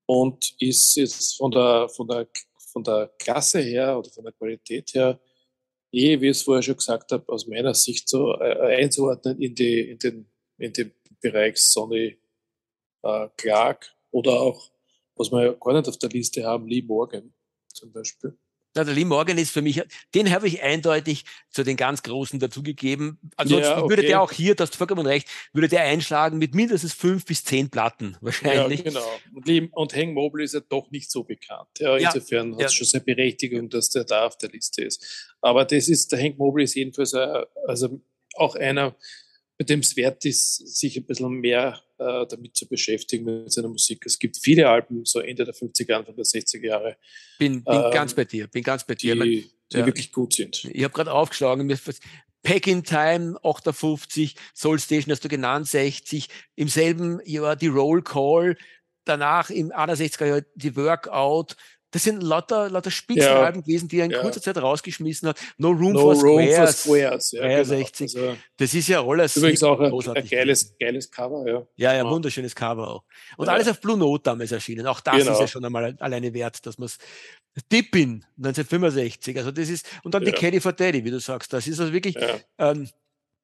[0.05, 2.27] Und ist jetzt von der, von, der,
[2.71, 5.19] von der Klasse her oder von der Qualität her,
[5.91, 9.55] eh, wie ich es vorher schon gesagt habe, aus meiner Sicht so äh, einzuordnen in,
[9.55, 10.25] die, in, den,
[10.57, 12.17] in den Bereich Sonny
[13.03, 14.71] äh, Clark oder auch,
[15.15, 17.33] was wir ja gar nicht auf der Liste haben, Lee Morgan
[17.67, 18.37] zum Beispiel.
[18.75, 19.81] Na, der Lee Morgan ist für mich,
[20.15, 23.19] den habe ich eindeutig zu den ganz Großen dazugegeben.
[23.35, 23.89] Ansonsten ja, okay.
[23.89, 27.25] würde der auch hier, das hast du vollkommen recht, würde der einschlagen mit mindestens fünf
[27.25, 28.79] bis zehn Platten wahrscheinlich.
[28.79, 29.19] Ja, genau.
[29.33, 31.67] Und, und Hank Mobley ist ja doch nicht so bekannt.
[31.79, 35.35] Ja, insofern ja, hat es schon seine Berechtigung, dass der da auf der Liste ist.
[35.41, 38.01] Aber das ist, der Hank Mobley ist jedenfalls ein, also
[38.35, 38.95] auch einer,
[39.63, 43.69] bei dem es wert ist, sich ein bisschen mehr äh, damit zu beschäftigen mit seiner
[43.69, 44.05] Musik.
[44.05, 46.97] Es gibt viele Alben, so Ende der 50er, Anfang der 60er Jahre.
[47.39, 49.15] Bin, bin ähm, ganz bei dir, bin ganz bei dir.
[49.15, 50.65] Die, die ja, wirklich gut sind.
[50.65, 51.73] Ich habe gerade aufgeschlagen,
[52.43, 58.03] Pack in Time 58, Soul Station hast du genannt, 60, im selben Jahr die Roll
[58.03, 58.57] Call,
[59.05, 61.55] danach im 61er Jahr die Workout,
[61.93, 63.65] das sind lauter, lauter Spitzenalben ja.
[63.65, 64.21] gewesen, die er in ja.
[64.21, 65.39] kurzer Zeit rausgeschmissen hat.
[65.57, 67.31] No Room, no for, room Squares, for Squares.
[67.33, 68.13] Ja, 63.
[68.13, 68.27] Genau.
[68.29, 69.37] Also, das ist ja alles.
[69.37, 71.67] Übrigens auch ein, ein geiles, geiles Cover, ja.
[71.75, 73.03] Ja, ja, wunderschönes Cover auch.
[73.37, 74.87] Und alles auf Blue Note damals erschienen.
[74.87, 75.33] Auch das genau.
[75.33, 76.97] ist ja schon einmal alleine wert, dass man es
[77.71, 81.67] Dippin 1965, also das ist, und dann die Caddy for Daddy, wie du sagst, das
[81.67, 82.17] ist also wirklich,
[82.57, 82.89] ähm,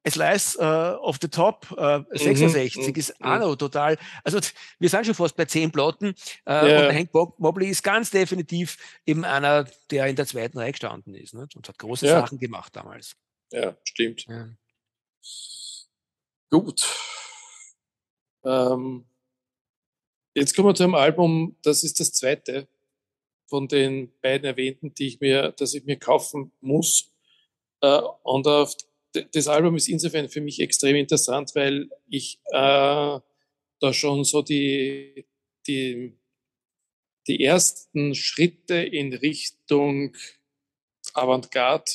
[0.10, 4.39] Slice uh, of the Top uh, 66 mhm, ist auch noch total, also
[4.80, 6.88] wir sind schon fast bei zehn Plotten uh, yeah.
[6.88, 11.34] und Hank Mobley ist ganz definitiv eben einer, der in der zweiten Reihe gestanden ist
[11.34, 11.48] ne?
[11.56, 12.22] und hat große ja.
[12.22, 13.15] Sachen gemacht damals.
[13.52, 14.26] Ja, stimmt.
[14.28, 14.50] Ja.
[16.50, 16.86] Gut.
[18.43, 19.06] Ähm,
[20.34, 22.67] jetzt kommen wir zu einem Album, das ist das zweite
[23.50, 27.12] von den beiden erwähnten, die ich mir, dass ich mir kaufen muss.
[27.82, 28.76] Äh, und auf
[29.13, 33.19] das Album ist insofern für mich extrem interessant, weil ich äh,
[33.80, 35.26] da schon so die,
[35.67, 36.17] die,
[37.28, 40.15] die ersten Schritte in Richtung
[41.13, 41.91] Avantgarde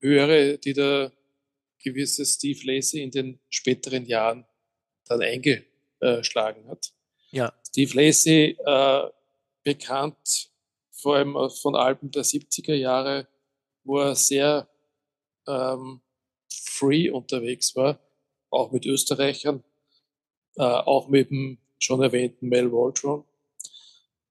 [0.00, 1.12] höre, die der
[1.82, 4.46] gewisse Steve Lacey in den späteren Jahren
[5.06, 6.92] dann eingeschlagen hat.
[7.30, 7.52] Ja.
[7.66, 9.10] Steve Lacey, äh,
[9.62, 10.50] bekannt
[10.92, 13.26] vor allem von Alben der 70er Jahre,
[13.84, 14.68] wo er sehr
[15.46, 16.00] ähm,
[16.52, 18.00] free unterwegs war,
[18.50, 19.62] auch mit Österreichern,
[20.56, 23.24] äh, auch mit dem schon erwähnten Mel Waldron.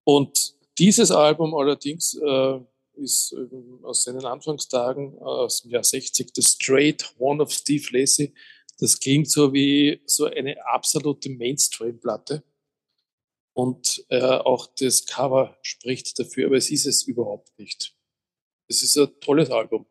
[0.04, 2.60] Und dieses Album allerdings äh,
[2.96, 3.36] ist
[3.84, 8.34] aus seinen Anfangstagen aus dem Jahr 60, The Straight One of Steve Lacey.
[8.80, 12.44] Das klingt so wie so eine absolute Mainstream-Platte.
[13.54, 17.94] Und äh, auch das Cover spricht dafür, aber es ist es überhaupt nicht.
[18.70, 19.86] Es ist ein tolles Album.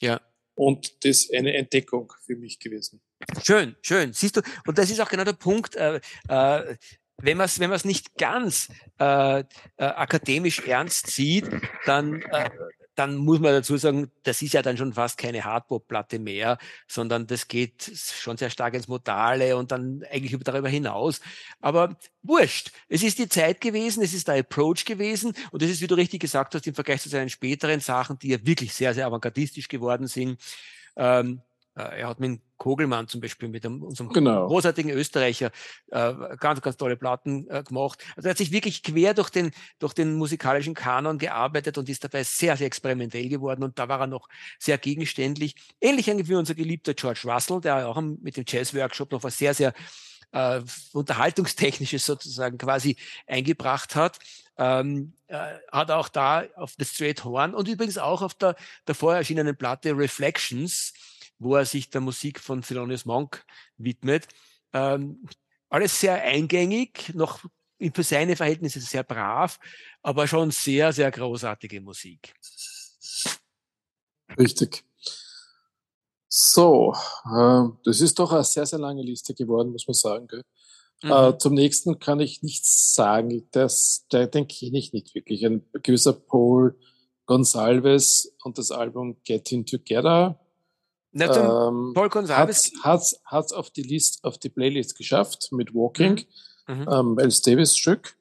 [0.00, 0.20] Ja,
[0.54, 3.00] und das eine Entdeckung für mich gewesen.
[3.42, 4.12] Schön, schön.
[4.12, 6.76] Siehst du, und das ist auch genau der Punkt, äh, äh,
[7.18, 9.44] wenn man es wenn nicht ganz äh, äh,
[9.76, 11.48] akademisch ernst sieht,
[11.86, 12.50] dann äh,
[12.94, 17.26] dann muss man dazu sagen, das ist ja dann schon fast keine Hardpop-Platte mehr, sondern
[17.26, 21.20] das geht schon sehr stark ins Modale und dann eigentlich darüber hinaus.
[21.60, 22.70] Aber wurscht.
[22.88, 25.94] Es ist die Zeit gewesen, es ist der Approach gewesen und es ist, wie du
[25.94, 29.68] richtig gesagt hast, im Vergleich zu seinen späteren Sachen, die ja wirklich sehr, sehr avantgardistisch
[29.68, 30.38] geworden sind,
[30.96, 34.46] ähm, äh, er hat mit Kogelmann zum Beispiel, mit dem, unserem genau.
[34.46, 35.50] großartigen Österreicher,
[35.90, 38.04] äh, ganz, ganz tolle Platten äh, gemacht.
[38.14, 42.04] Also er hat sich wirklich quer durch den, durch den musikalischen Kanon gearbeitet und ist
[42.04, 45.56] dabei sehr, sehr experimentell geworden und da war er noch sehr gegenständlich.
[45.80, 49.72] Ähnlich wie unser geliebter George Russell, der auch mit dem Jazz-Workshop noch was sehr, sehr
[50.32, 50.60] äh,
[50.92, 54.18] Unterhaltungstechnisches sozusagen quasi eingebracht hat.
[54.58, 58.54] Ähm, äh, hat auch da auf The Straight Horn und übrigens auch auf der
[58.84, 60.92] davor erschienenen Platte Reflections
[61.42, 63.44] wo er sich der Musik von Thelonious Monk
[63.76, 64.28] widmet.
[64.72, 65.24] Ähm,
[65.68, 67.40] alles sehr eingängig, noch
[67.94, 69.58] für seine Verhältnisse sehr brav,
[70.02, 72.34] aber schon sehr, sehr großartige Musik.
[74.38, 74.84] Richtig.
[76.28, 76.94] So,
[77.26, 80.42] äh, das ist doch eine sehr, sehr lange Liste geworden, muss man sagen.
[81.02, 81.10] Mhm.
[81.10, 83.48] Äh, zum nächsten kann ich nichts sagen.
[83.50, 85.44] Das, der, den kenne ich nicht wirklich.
[85.44, 86.78] Ein gewisser Paul
[87.26, 90.38] Gonsalves und das Album Getting Together
[91.14, 96.24] ähm, Paul Gonsalves hat es auf die List, auf die Playlist geschafft mit Walking,
[96.66, 96.74] mhm.
[96.74, 96.88] mhm.
[96.90, 98.16] ähm, Miles Davis Stück.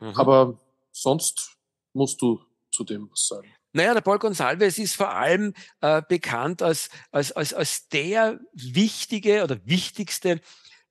[0.00, 0.14] Mhm.
[0.14, 0.58] Aber
[0.92, 1.56] sonst
[1.92, 3.52] musst du zu dem was sagen.
[3.72, 5.52] Naja, der Paul Gonsalves ist vor allem
[5.82, 10.40] äh, bekannt als, als, als, als der wichtige oder wichtigste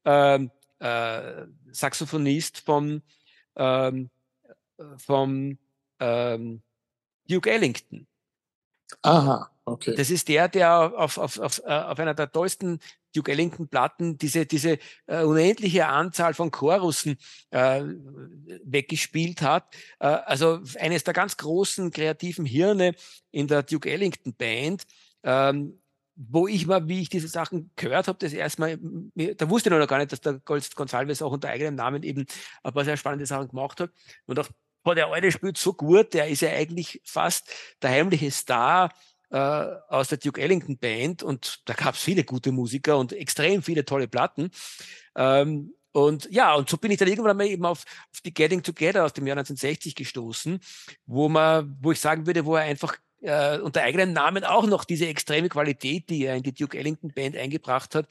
[0.04, 3.02] ähm, äh, Saxophonist vom,
[3.56, 4.12] ähm,
[4.98, 5.58] vom
[6.00, 6.62] ähm,
[7.28, 8.06] Duke Ellington.
[9.02, 9.50] Aha.
[9.68, 9.96] Okay.
[9.96, 12.80] Das ist der, der auf, auf, auf, äh, auf einer der tollsten
[13.16, 17.18] Duke Ellington-Platten diese, diese äh, unendliche Anzahl von Chorussen
[17.50, 17.82] äh,
[18.64, 19.74] weggespielt hat.
[20.00, 22.94] Äh, also eines der ganz großen kreativen Hirne
[23.32, 24.84] in der Duke Ellington-Band.
[25.24, 25.80] Ähm,
[26.16, 29.86] wo ich mal, wie ich diese Sachen gehört habe, das erstmal, da wusste ich noch
[29.86, 32.26] gar nicht, dass der Gonsalves auch unter eigenem Namen eben
[32.64, 33.92] ein paar sehr spannende Sachen gemacht hat.
[34.26, 34.48] Und auch
[34.84, 37.52] boah, der Alte spielt so gut, der ist ja eigentlich fast
[37.82, 38.94] der heimliche Star
[39.32, 43.62] äh, aus der Duke Ellington Band und da gab es viele gute Musiker und extrem
[43.62, 44.52] viele tolle Platten.
[45.16, 48.62] Ähm, und ja, und so bin ich dann irgendwann mal eben auf, auf die Getting
[48.62, 50.60] Together aus dem Jahr 1960 gestoßen,
[51.06, 54.84] wo man, wo ich sagen würde, wo er einfach äh, unter eigenem Namen auch noch
[54.84, 58.08] diese extreme Qualität, die er in die Duke Ellington Band eingebracht hat,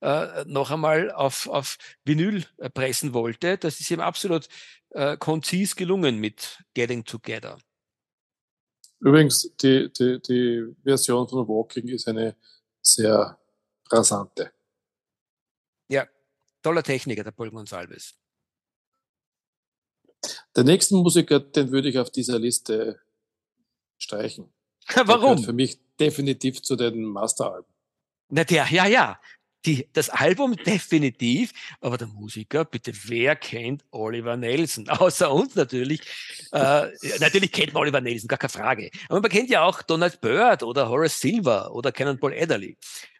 [0.00, 3.56] äh, noch einmal auf, auf Vinyl pressen wollte.
[3.56, 4.48] Das ist ihm absolut
[4.90, 7.56] äh, konzis gelungen mit Getting Together.
[9.02, 12.36] Übrigens, die, die, die Version von Walking ist eine
[12.80, 13.36] sehr
[13.90, 14.52] rasante.
[15.88, 16.06] Ja,
[16.62, 18.14] toller Techniker, der Paul Gonsalves.
[20.54, 23.00] Der nächste Musiker, den würde ich auf dieser Liste
[23.98, 24.52] streichen.
[25.04, 25.42] Warum?
[25.42, 27.72] für mich definitiv zu den Masteralben.
[28.28, 29.20] Na der, ja, ja.
[29.64, 34.88] Die, das Album definitiv, aber der Musiker, bitte, wer kennt Oliver Nelson?
[34.88, 36.00] Außer uns natürlich.
[36.52, 36.88] Äh,
[37.20, 38.90] natürlich kennt man Oliver Nelson, gar keine Frage.
[39.08, 42.76] Aber man kennt ja auch Donald Byrd oder Horace Silver oder Cannonball Adderley.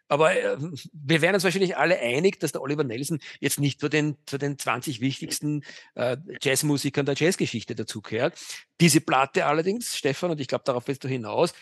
[0.09, 0.57] Aber äh,
[0.91, 4.37] wir wären uns wahrscheinlich alle einig, dass der Oliver Nelson jetzt nicht zu den, zu
[4.37, 5.63] den 20 wichtigsten
[5.95, 8.37] äh, Jazzmusikern der Jazzgeschichte dazugehört.
[8.79, 11.53] Diese Platte allerdings, Stefan, und ich glaube, darauf willst du hinaus,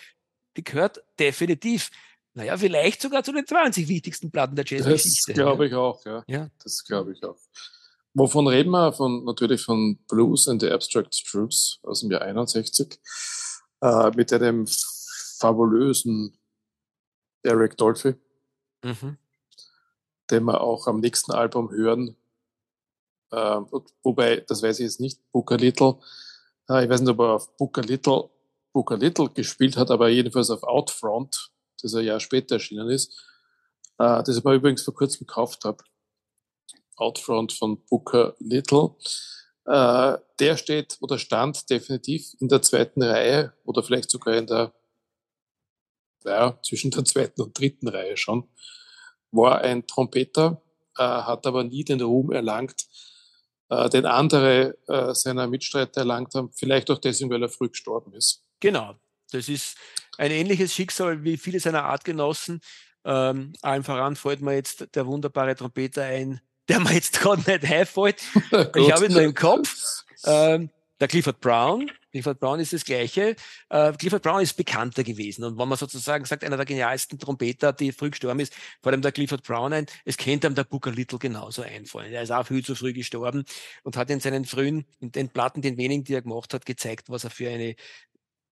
[0.57, 1.91] die gehört definitiv,
[2.33, 5.33] naja, vielleicht sogar zu den 20 wichtigsten Platten der Jazzgeschichte.
[5.33, 6.23] Das glaube ich auch, ja.
[6.27, 6.49] ja.
[6.63, 7.37] Das glaube ich auch.
[8.13, 8.93] Wovon reden wir?
[8.93, 12.99] Von, natürlich von Blues and the Abstract Truths aus dem Jahr 61
[13.81, 14.67] äh, mit einem
[15.39, 16.37] fabulösen
[17.43, 18.15] Eric Dolphy
[18.83, 19.17] mhm.
[20.29, 22.15] den wir auch am nächsten Album hören.
[23.31, 23.61] Äh,
[24.03, 25.99] wobei, das weiß ich jetzt nicht, Booker Little.
[26.69, 28.29] Äh, ich weiß nicht, ob er auf Booker Little,
[28.73, 33.11] Booker Little gespielt hat, aber jedenfalls auf Outfront, das ein Jahr später erschienen ist.
[33.97, 35.83] Äh, das ich mir übrigens vor kurzem gekauft habe.
[36.95, 38.95] Outfront von Booker Little.
[39.65, 44.73] Äh, der steht oder stand definitiv in der zweiten Reihe oder vielleicht sogar in der
[46.25, 48.47] ja, zwischen der zweiten und dritten Reihe schon,
[49.31, 50.61] war ein Trompeter,
[50.97, 52.87] äh, hat aber nie den Ruhm erlangt,
[53.69, 58.13] äh, den andere äh, seiner Mitstreiter erlangt haben, vielleicht auch deswegen, weil er früh gestorben
[58.13, 58.43] ist.
[58.59, 58.95] Genau,
[59.31, 59.77] das ist
[60.17, 62.61] ein ähnliches Schicksal wie viele seiner Artgenossen.
[63.03, 67.71] Ähm, allen voran fällt mir jetzt der wunderbare Trompeter ein, der mir jetzt gerade nicht
[67.71, 68.21] einfällt.
[68.75, 70.03] ich habe ihn nur im Kopf.
[70.25, 70.69] Ähm,
[70.99, 73.35] der Clifford Brown, Clifford Brown ist das Gleiche.
[73.69, 75.43] Äh, Clifford Brown ist bekannter gewesen.
[75.43, 79.01] Und wenn man sozusagen sagt, einer der genialsten Trompeter, die früh gestorben ist, vor allem
[79.01, 82.13] der Clifford Brown ein, es kennt einem der Booker Little genauso einfallen.
[82.13, 83.45] Er ist auch viel zu früh gestorben
[83.83, 87.09] und hat in seinen frühen, in den Platten, den wenigen, die er gemacht hat, gezeigt,
[87.09, 87.75] was er für eine,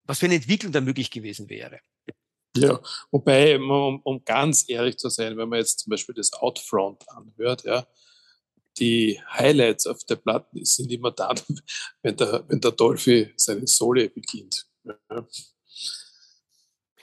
[0.09, 1.81] was für eine Entwicklung da möglich gewesen wäre.
[2.57, 2.81] Ja,
[3.13, 7.65] wobei, um, um ganz ehrlich zu sein, wenn man jetzt zum Beispiel das Outfront anhört,
[7.65, 7.87] ja,
[8.79, 11.39] die Highlights auf der Platte sind immer dann,
[12.03, 14.67] wenn der, wenn der Dolphy seine Sole beginnt.
[14.85, 15.27] Ja.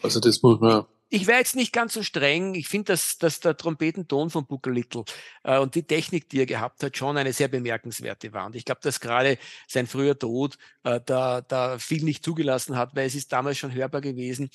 [0.02, 0.86] Also das muss man.
[1.10, 2.56] Ich wäre jetzt nicht ganz so streng.
[2.56, 5.06] Ich finde, dass, dass der Trompetenton von Booker Little
[5.44, 8.48] äh, und die Technik, die er gehabt hat, schon eine sehr bemerkenswerte war.
[8.48, 9.38] Und ich glaube, dass gerade
[9.68, 13.74] sein früher Tod äh, da, da viel nicht zugelassen hat, weil es ist damals schon
[13.74, 14.50] hörbar gewesen,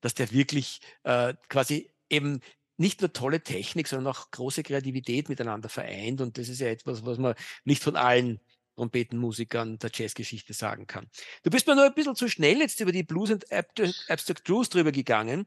[0.00, 2.40] dass der wirklich äh, quasi eben
[2.76, 6.20] nicht nur tolle Technik, sondern auch große Kreativität miteinander vereint.
[6.20, 8.40] Und das ist ja etwas, was man nicht von allen
[8.76, 11.08] Trompetenmusikern der Jazzgeschichte sagen kann.
[11.42, 14.68] Du bist mir nur ein bisschen zu schnell jetzt über die Blues and Abstract Blues
[14.68, 15.46] drüber gegangen,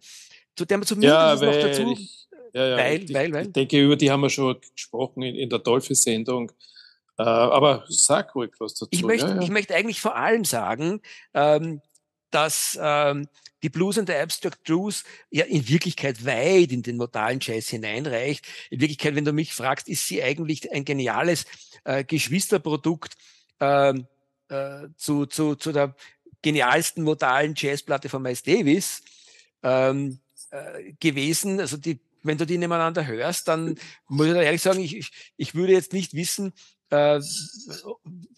[0.59, 1.91] zu der zumindest ja, noch dazu.
[1.93, 3.45] Ich, ja, ja, weil, ich, weil, weil.
[3.47, 6.51] Ich denke, über die haben wir schon gesprochen in, in der Dolphy-Sendung.
[7.17, 8.87] Äh, aber sag ruhig was dazu.
[8.91, 11.01] Ich möchte, ja, ich möchte eigentlich vor allem sagen,
[11.33, 11.81] ähm,
[12.31, 13.27] dass ähm,
[13.63, 18.45] die Blues and the Abstract Blues ja in Wirklichkeit weit in den modalen Jazz hineinreicht.
[18.69, 21.45] In Wirklichkeit, wenn du mich fragst, ist sie eigentlich ein geniales
[21.85, 23.15] äh, Geschwisterprodukt
[23.59, 23.93] äh,
[24.49, 25.95] äh, zu, zu, zu der
[26.41, 29.03] genialsten modalen Jazzplatte von Miles Davis
[29.63, 30.19] ähm,
[30.51, 31.59] äh, gewesen.
[31.59, 35.55] Also die, wenn du die nebeneinander hörst, dann muss ich ehrlich sagen, ich, ich, ich
[35.55, 36.53] würde jetzt nicht wissen,
[36.89, 37.19] äh,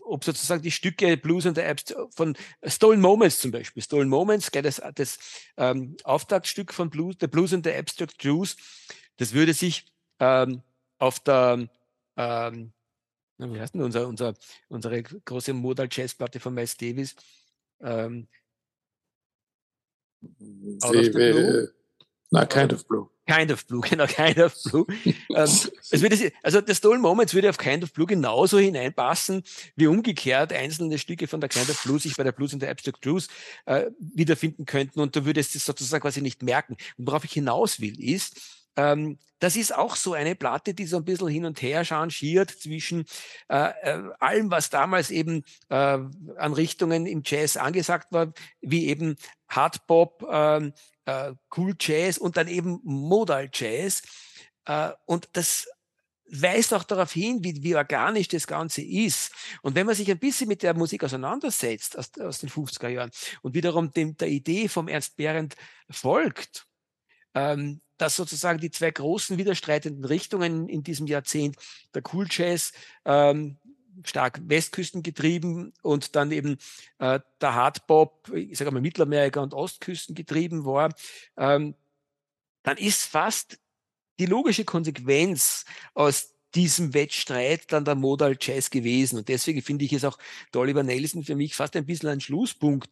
[0.04, 4.52] ob sozusagen die Stücke Blues and the Apps von Stolen Moments zum Beispiel, Stolen Moments,
[4.52, 5.20] das, das
[5.58, 8.58] ähm, Auftaktstück von Blues, The Blues and the Abstract Blues,
[9.18, 9.86] das würde sich
[10.20, 10.62] ähm,
[10.98, 11.70] auf der,
[12.18, 12.74] ähm,
[13.38, 14.34] wie heißt denn unser, unser,
[14.68, 17.16] unsere große Modal Jazzplatte von Miles Davis,
[17.82, 18.28] ähm,
[20.82, 21.74] Out of the Blue,
[22.32, 23.10] na, Kind of Blue.
[23.28, 24.86] Kind of Blue, genau, Kind of Blue.
[25.06, 29.44] ähm, würde, also der Stolen Moments würde auf Kind of Blue genauso hineinpassen,
[29.76, 32.72] wie umgekehrt einzelne Stücke von der Kind of Blue sich bei der Blues und der
[32.72, 33.28] Abstract Blues
[33.66, 36.78] äh, wiederfinden könnten und du würdest es sozusagen quasi nicht merken.
[36.98, 38.40] Und worauf ich hinaus will, ist,
[38.78, 42.52] ähm, das ist auch so eine Platte, die so ein bisschen hin und her changiert
[42.52, 43.06] zwischen
[43.50, 49.16] äh, äh, allem, was damals eben äh, an Richtungen im Jazz angesagt war, wie eben
[49.50, 50.74] Hardbop, ähm,
[51.06, 54.02] äh, Cool Jazz und dann eben Modal Jazz.
[54.66, 55.68] Äh, und das
[56.32, 59.34] weist auch darauf hin, wie, wie organisch das Ganze ist.
[59.62, 63.12] Und wenn man sich ein bisschen mit der Musik auseinandersetzt aus, aus den 50er Jahren
[63.42, 65.56] und wiederum dem, der Idee vom Ernst Behrendt
[65.90, 66.68] folgt,
[67.34, 71.58] ähm, dass sozusagen die zwei großen widerstreitenden Richtungen in diesem Jahrzehnt,
[71.94, 72.72] der Cool Jazz,
[73.06, 73.60] ähm,
[74.06, 76.58] stark Westküsten getrieben und dann eben
[77.00, 80.94] äh, der Hardbop, ich sage mal Mittelamerika und Ostküsten getrieben war,
[81.38, 81.76] ähm,
[82.64, 83.60] dann ist fast
[84.20, 89.18] die logische Konsequenz aus diesem Wettstreit dann der Modal Jazz gewesen.
[89.18, 90.18] Und deswegen finde ich es auch
[90.54, 92.90] der Oliver Nelson für mich fast ein bisschen ein Schlusspunkt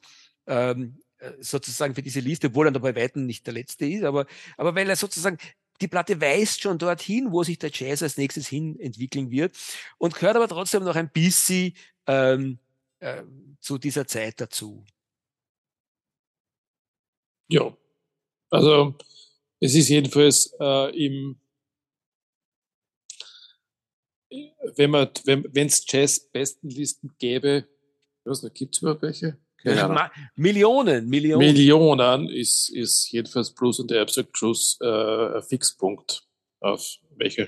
[0.47, 4.03] ähm, äh, sozusagen für diese Liste, obwohl er da bei Weitem nicht der letzte ist,
[4.03, 4.25] aber,
[4.57, 5.37] aber weil er sozusagen
[5.81, 9.55] die Platte weist schon dorthin, wo sich der Jazz als nächstes hin entwickeln wird
[9.97, 11.73] und gehört aber trotzdem noch ein bisschen
[12.07, 12.59] ähm,
[12.99, 13.23] äh,
[13.59, 14.85] zu dieser Zeit dazu.
[17.49, 17.75] Ja,
[18.49, 18.95] also
[19.59, 21.39] es ist jedenfalls äh, im,
[24.75, 27.67] wenn man, wenn es Jazz-Bestenlisten gäbe,
[28.23, 29.37] was gibt es überhaupt welche?
[29.63, 31.39] Ja, Millionen, Millionen.
[31.39, 36.23] Millionen ist, ist jedenfalls Blues und der Absolute Cruise äh, ein Fixpunkt,
[36.61, 37.47] auf, welcher,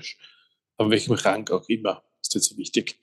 [0.76, 2.02] auf welchem Rang auch immer.
[2.20, 2.98] Ist jetzt wichtig.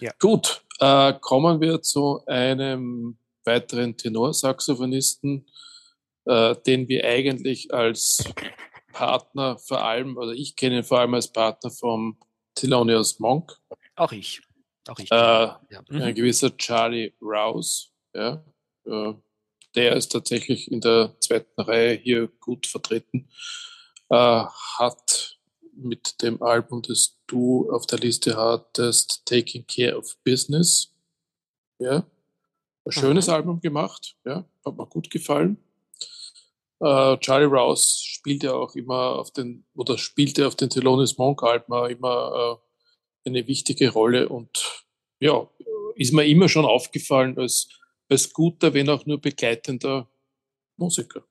[0.00, 0.12] Ja.
[0.18, 5.46] Gut, äh, kommen wir zu einem weiteren Tenorsaxophonisten,
[6.26, 8.24] äh, den wir eigentlich als
[8.92, 12.18] Partner vor allem, oder ich kenne ihn vor allem als Partner vom
[12.54, 13.58] Thelonious Monk.
[13.96, 14.40] Auch ich.
[14.88, 15.10] Auch ich.
[15.10, 15.60] Äh, ja.
[15.88, 16.02] mhm.
[16.02, 17.89] Ein gewisser Charlie Rouse.
[18.14, 18.44] Ja,
[18.86, 19.14] äh,
[19.74, 23.28] der ist tatsächlich in der zweiten Reihe hier gut vertreten.
[24.08, 24.44] Äh,
[24.78, 25.38] hat
[25.72, 30.92] mit dem Album, das du auf der Liste hattest, Taking Care of Business.
[31.78, 32.04] Ja,
[32.84, 33.32] ein schönes mhm.
[33.32, 34.16] Album gemacht.
[34.24, 35.58] Ja, hat mir gut gefallen.
[36.82, 41.42] Uh, Charlie Rouse spielt ja auch immer auf den, oder spielte auf den Thelonious Monk
[41.42, 42.58] Alben immer uh,
[43.26, 44.86] eine wichtige Rolle und
[45.20, 45.46] ja,
[45.96, 47.68] ist mir immer schon aufgefallen als,
[48.10, 50.08] als guter, wenn auch nur begleitender
[50.76, 51.24] Musiker.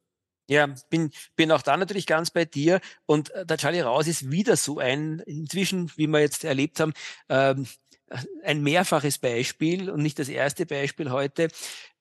[0.49, 2.81] Ja, bin, bin auch da natürlich ganz bei dir.
[3.05, 6.93] Und äh, der Charlie Rouse ist wieder so ein, inzwischen, wie wir jetzt erlebt haben,
[7.29, 7.67] ähm,
[8.43, 11.49] ein mehrfaches Beispiel und nicht das erste Beispiel heute,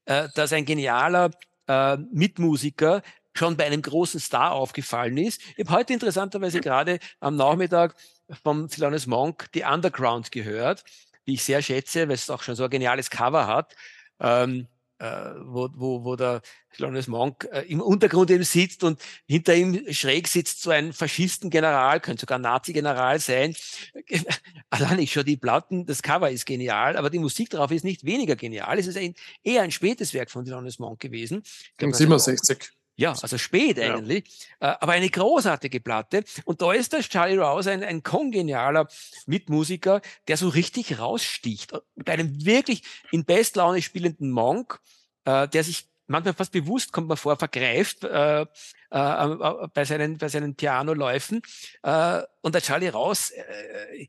[0.07, 1.31] äh, dass ein genialer
[1.67, 3.03] äh, Mitmusiker
[3.35, 5.43] schon bei einem großen Star aufgefallen ist.
[5.57, 7.95] Ich habe heute interessanterweise gerade am Nachmittag
[8.43, 10.85] vom Thelonious Monk die Underground gehört,
[11.27, 13.77] die ich sehr schätze, weil es auch schon so ein geniales Cover hat.
[14.21, 14.67] Ähm,
[14.99, 16.43] äh, wo, wo, wo der
[16.77, 22.01] Thelonious Monk äh, im Untergrund eben sitzt und hinter ihm schräg sitzt so ein Faschistengeneral,
[22.01, 23.55] könnte sogar Nazi-General sein.
[24.71, 28.05] Allein ich schon die Platten, das Cover ist genial, aber die Musik darauf ist nicht
[28.05, 28.79] weniger genial.
[28.79, 31.43] Es ist ein, eher ein spätes Werk von Thelonious Monk gewesen.
[31.77, 32.73] Glaub, 67.
[32.99, 34.25] Ja, also spät eigentlich,
[34.61, 34.73] ja.
[34.73, 36.25] Äh, aber eine großartige Platte.
[36.45, 38.89] Und da ist der Charlie Rouse ein, ein kongenialer
[39.27, 41.73] Mitmusiker, der so richtig raussticht.
[41.95, 42.83] Bei einem wirklich
[43.13, 44.81] in Bestlaune spielenden Monk,
[45.27, 48.47] äh, der sich manchmal fast bewusst, kommt man vor, vergreift äh, äh,
[48.91, 51.43] äh bei, seinen, bei seinen Pianoläufen.
[51.85, 54.09] Äh, und der Charlie Rouse äh,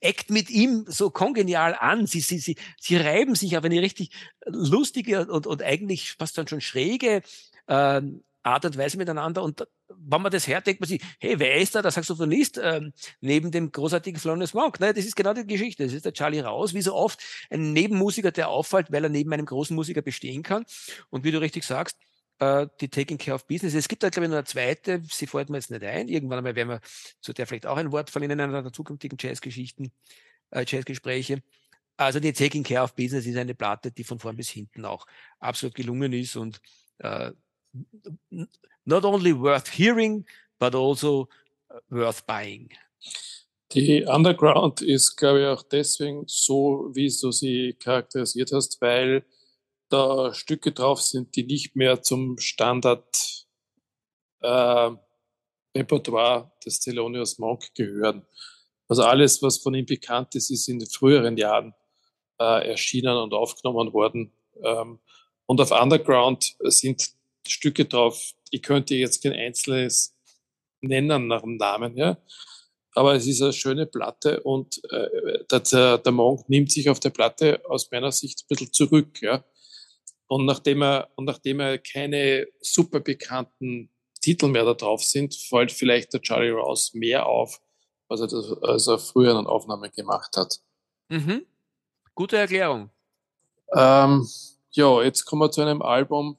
[0.00, 2.06] eckt mit ihm so kongenial an.
[2.06, 4.12] Sie, sie, sie, sie reiben sich auf eine richtig
[4.46, 7.20] lustige und, und eigentlich fast dann schon schräge
[7.66, 8.02] äh,
[8.44, 9.42] Art und Weise miteinander.
[9.42, 12.92] Und wenn man das hört, denkt man sich, hey, wer ist da der Saxophonist ähm,
[13.20, 14.80] neben dem großartigen Thelonious Monk?
[14.80, 15.84] Ne, das ist genau die Geschichte.
[15.84, 19.32] Das ist der Charlie Raus, wie so oft ein Nebenmusiker, der auffällt, weil er neben
[19.32, 20.64] einem großen Musiker bestehen kann.
[21.10, 21.98] Und wie du richtig sagst,
[22.38, 23.74] äh, die Taking Care of Business.
[23.74, 26.08] Es gibt da, glaube ich, noch eine zweite, sie fällt mir jetzt nicht ein.
[26.08, 26.80] Irgendwann einmal werden wir
[27.20, 29.92] zu der vielleicht auch ein Wort verlieren in einer der zukünftigen Jazzgeschichten,
[30.50, 31.42] äh, Jazzgespräche.
[31.96, 35.06] Also die Taking Care of Business ist eine Platte, die von vorn bis hinten auch
[35.38, 36.60] absolut gelungen ist und
[36.98, 37.30] äh,
[38.84, 40.24] not only worth hearing,
[40.58, 41.28] but also
[41.70, 42.70] uh, worth buying.
[43.72, 49.24] Die Underground ist, glaube ich, auch deswegen so, wie du sie charakterisiert hast, weil
[49.88, 53.46] da Stücke drauf sind, die nicht mehr zum Standard
[54.40, 54.90] äh,
[55.76, 58.24] Repertoire des Thelonious Monk gehören.
[58.88, 61.74] Also alles, was von ihm bekannt ist, ist in den früheren Jahren
[62.38, 64.32] äh, erschienen und aufgenommen worden.
[64.62, 65.00] Ähm,
[65.46, 67.10] und auf Underground sind
[67.46, 68.32] Stücke drauf.
[68.50, 70.16] Ich könnte jetzt kein einzelnes
[70.80, 72.18] nennen nach dem Namen, ja.
[72.96, 77.10] Aber es ist eine schöne Platte und äh, der, der Monk nimmt sich auf der
[77.10, 79.44] Platte aus meiner Sicht ein bisschen zurück, ja.
[80.26, 83.90] Und nachdem er, und nachdem er keine super bekannten
[84.20, 87.60] Titel mehr da drauf sind, fällt vielleicht der Charlie Rouse mehr auf,
[88.08, 90.60] als er, das, als er früher an Aufnahmen gemacht hat.
[91.08, 91.44] Mhm.
[92.14, 92.90] Gute Erklärung.
[93.74, 94.26] Ähm,
[94.70, 96.38] ja, jetzt kommen wir zu einem Album,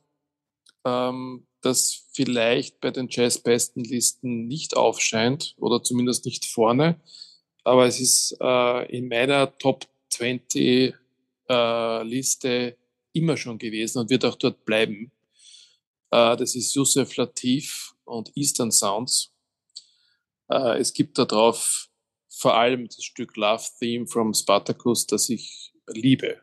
[0.85, 6.99] ähm, das vielleicht bei den Jazz-Bestenlisten nicht aufscheint oder zumindest nicht vorne,
[7.63, 10.93] aber es ist äh, in meiner Top 20
[11.49, 12.77] äh, Liste
[13.13, 15.11] immer schon gewesen und wird auch dort bleiben.
[16.11, 19.31] Äh, das ist Yusuf Latif und Eastern Sounds.
[20.49, 21.89] Äh, es gibt da drauf
[22.29, 26.41] vor allem das Stück Love Theme from Spartacus, das ich liebe.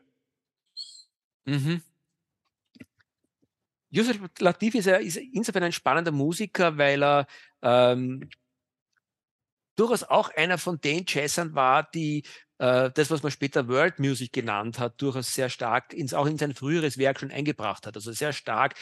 [1.45, 1.83] Mhm.
[3.93, 7.27] Yusuf Latif ist, ist, insofern ein spannender Musiker, weil er
[7.61, 8.27] ähm,
[9.75, 12.23] durchaus auch einer von den Jazzern war, die
[12.57, 16.39] äh, das, was man später World Music genannt hat, durchaus sehr stark ins, auch in
[16.39, 17.95] sein früheres Werk schon eingebracht hat.
[17.95, 18.73] Also sehr stark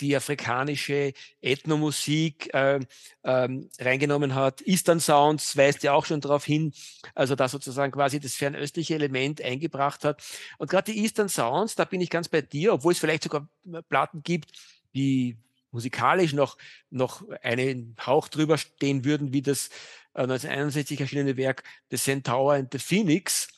[0.00, 2.80] die afrikanische Ethnomusik äh,
[3.22, 4.66] ähm, reingenommen hat.
[4.66, 6.72] Eastern Sounds weist ja auch schon darauf hin,
[7.14, 10.22] also da sozusagen quasi das fernöstliche Element eingebracht hat.
[10.58, 13.46] Und gerade die Eastern Sounds, da bin ich ganz bei dir, obwohl es vielleicht sogar
[13.88, 14.52] Platten gibt,
[14.94, 15.36] die
[15.70, 16.56] musikalisch noch,
[16.90, 19.70] noch einen Hauch drüber stehen würden, wie das
[20.14, 23.48] 1961 äh, erschienene Werk The Centaur and the Phoenix,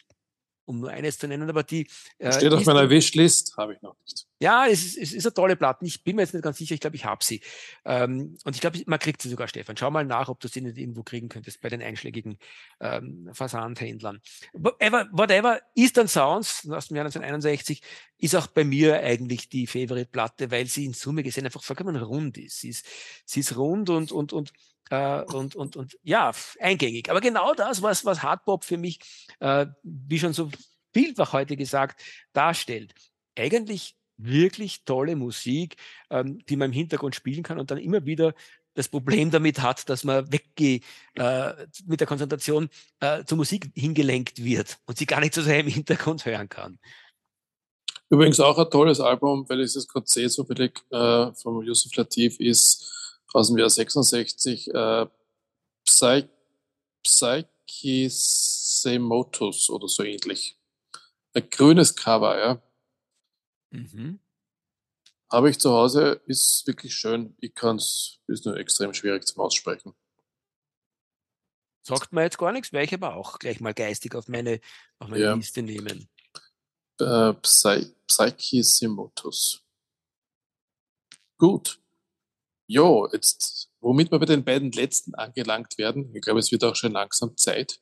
[0.64, 1.88] um nur eines zu nennen, aber die.
[2.18, 4.26] Äh, Steht auf meiner Wishlist, habe ich noch nicht.
[4.40, 5.86] Ja, es ist, es ist eine tolle Platte.
[5.86, 7.40] Ich bin mir jetzt nicht ganz sicher, ich glaube, ich habe sie.
[7.84, 9.76] Ähm, und ich glaube, man kriegt sie sogar, Stefan.
[9.76, 12.38] Schau mal nach, ob du sie nicht irgendwo kriegen könntest bei den einschlägigen
[12.80, 14.20] ähm, Versandhändlern.
[14.52, 17.80] Whatever, whatever, Eastern Sounds aus dem Jahr 1961
[18.18, 22.36] ist auch bei mir eigentlich die Favorite-Platte, weil sie in Summe gesehen einfach vollkommen rund
[22.36, 22.60] ist.
[22.60, 22.86] Sie ist,
[23.24, 24.52] sie ist rund und, und, und
[24.94, 27.10] äh, und, und, und ja, eingängig.
[27.10, 29.00] Aber genau das, was, was Hardpop für mich,
[29.40, 30.50] äh, wie schon so
[30.92, 32.94] vielfach heute gesagt, darstellt.
[33.36, 35.76] Eigentlich wirklich tolle Musik,
[36.10, 38.34] ähm, die man im Hintergrund spielen kann und dann immer wieder
[38.74, 40.84] das Problem damit hat, dass man weggeht
[41.14, 41.52] äh,
[41.86, 42.68] mit der Konzentration
[43.00, 46.78] äh, zur Musik hingelenkt wird und sie gar nicht so sehr im Hintergrund hören kann.
[48.10, 52.38] Übrigens auch ein tolles Album, weil es gerade sehe, so billig äh, vom Yusuf Latif
[52.38, 53.03] ist
[53.42, 55.06] dem Jahr 66, äh,
[55.84, 56.28] Psy
[57.66, 60.58] Psychisemotus oder so ähnlich.
[61.34, 62.62] Ein grünes Cover, ja.
[63.70, 64.20] Mhm.
[65.30, 67.36] Habe ich zu Hause, ist wirklich schön.
[67.40, 69.94] Ich kann es, ist nur extrem schwierig zum Aussprechen.
[71.82, 74.60] Sagt mir jetzt gar nichts, werde ich aber auch gleich mal geistig auf meine,
[74.98, 75.34] auf meine ja.
[75.34, 76.08] Liste nehmen.
[77.00, 79.62] Äh, Psy Psychisemotus.
[81.36, 81.83] Gut.
[82.66, 86.76] Jo, jetzt, womit wir bei den beiden letzten angelangt werden, ich glaube, es wird auch
[86.76, 87.78] schon langsam Zeit.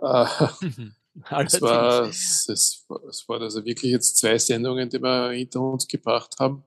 [0.00, 0.26] Äh,
[1.46, 5.86] es, war, es, es, es waren also wirklich jetzt zwei Sendungen, die wir hinter uns
[5.86, 6.64] gebracht haben.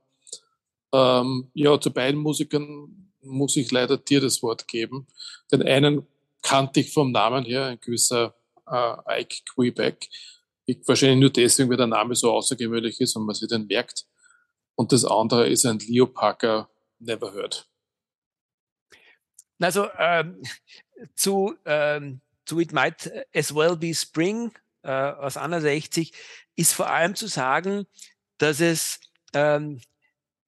[0.93, 5.07] Ähm, ja, zu beiden Musikern muss ich leider dir das Wort geben.
[5.51, 6.07] Den einen
[6.41, 8.36] kannte ich vom Namen her, ein gewisser
[8.69, 10.07] äh, Ike Quebec.
[10.65, 14.05] Ich, wahrscheinlich nur deswegen, weil der Name so außergewöhnlich ist und man sich den merkt.
[14.75, 16.69] Und das andere ist ein Leo Parker
[16.99, 17.67] never heard.
[19.59, 20.41] Also ähm,
[21.15, 24.51] zu, ähm, zu It Might As Well Be Spring
[24.83, 26.13] äh, aus 61
[26.55, 27.85] ist vor allem zu sagen,
[28.37, 28.99] dass es
[29.33, 29.81] ähm,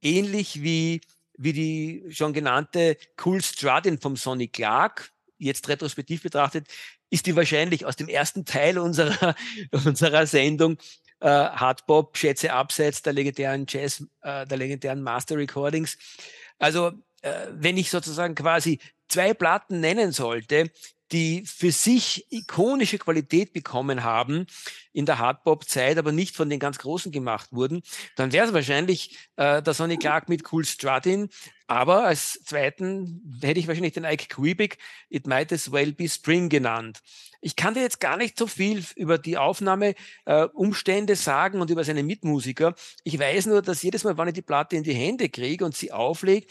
[0.02, 1.02] ähnlich wie,
[1.38, 6.68] wie die schon genannte Cool Stradin vom Sonny Clark, jetzt retrospektiv betrachtet,
[7.10, 9.36] ist die wahrscheinlich aus dem ersten Teil unserer,
[9.86, 10.78] unserer Sendung
[11.20, 15.98] äh, Hardbop, Schätze abseits der legendären Jazz, äh, der legendären Master Recordings,
[16.58, 16.92] also
[17.22, 20.72] äh, wenn ich sozusagen quasi zwei Platten nennen sollte,
[21.12, 24.46] die für sich ikonische Qualität bekommen haben
[24.94, 27.82] in der Hardbop-Zeit, aber nicht von den ganz Großen gemacht wurden,
[28.16, 31.30] dann wäre es wahrscheinlich äh, der Sonny Clark mit Cool Strutin,
[31.68, 34.78] aber als zweiten hätte ich wahrscheinlich den Ike Quebec,
[35.10, 37.02] It Might As Well Be Spring genannt.
[37.42, 41.84] Ich kann dir jetzt gar nicht so viel über die Aufnahmeumstände äh, sagen und über
[41.84, 42.76] seine Mitmusiker.
[43.04, 45.76] Ich weiß nur, dass jedes Mal, wenn ich die Platte in die Hände kriege und
[45.76, 46.48] sie auflege,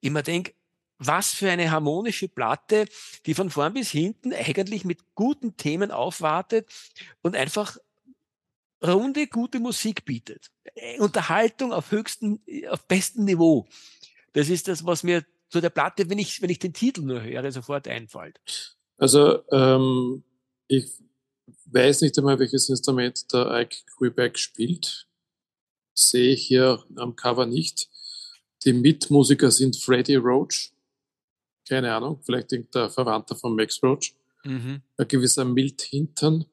[0.00, 0.54] immer denke,
[1.00, 2.86] was für eine harmonische Platte,
[3.26, 6.68] die von vorn bis hinten eigentlich mit guten Themen aufwartet
[7.22, 7.78] und einfach
[8.84, 10.50] runde, gute Musik bietet.
[10.74, 13.66] Äh, Unterhaltung auf höchstem, auf bestem Niveau.
[14.34, 17.22] Das ist das, was mir zu der Platte, wenn ich, wenn ich den Titel nur
[17.22, 18.76] höre, sofort einfällt.
[18.98, 20.22] Also, ähm,
[20.68, 20.86] ich
[21.66, 25.08] weiß nicht einmal, welches Instrument der Ike Quebec spielt.
[25.94, 27.88] Sehe ich hier am Cover nicht.
[28.64, 30.72] Die Mitmusiker sind Freddie Roach,
[31.70, 34.12] keine Ahnung, vielleicht irgendein Verwandter von Max Roach,
[34.42, 34.82] mhm.
[34.96, 36.44] ein gewisser Milt Hinton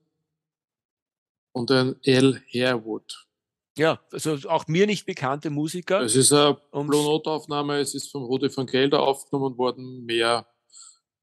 [1.54, 2.40] und ein L.
[2.54, 3.26] Harewood.
[3.78, 6.02] Ja, also auch mir nicht bekannte Musiker.
[6.02, 10.06] Es ist eine Blue Note-Aufnahme, es ist von Rudi von Gelder aufgenommen worden.
[10.06, 10.48] Mehr,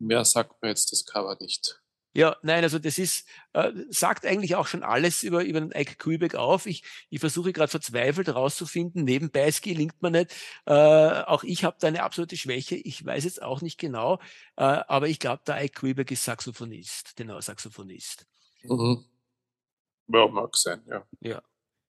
[0.01, 1.81] mehr sagt mir jetzt das Cover nicht.
[2.17, 5.97] Ja, nein, also das ist, äh, sagt eigentlich auch schon alles über, über den Ike
[5.97, 6.67] Kühlbeck auf.
[6.67, 10.33] Ich, ich versuche gerade verzweifelt herauszufinden, nebenbei, es gelingt mir nicht.
[10.65, 12.77] Äh, auch ich habe da eine absolute Schwäche.
[12.77, 14.21] Ich weiß jetzt auch nicht genau,
[14.57, 18.27] äh, aber ich glaube, der Ike Kühlbeck ist Saxophonist, genau, Saxophonist.
[18.63, 19.05] Mhm.
[20.07, 21.05] Ja, mag sein, ja.
[21.21, 21.43] Ja.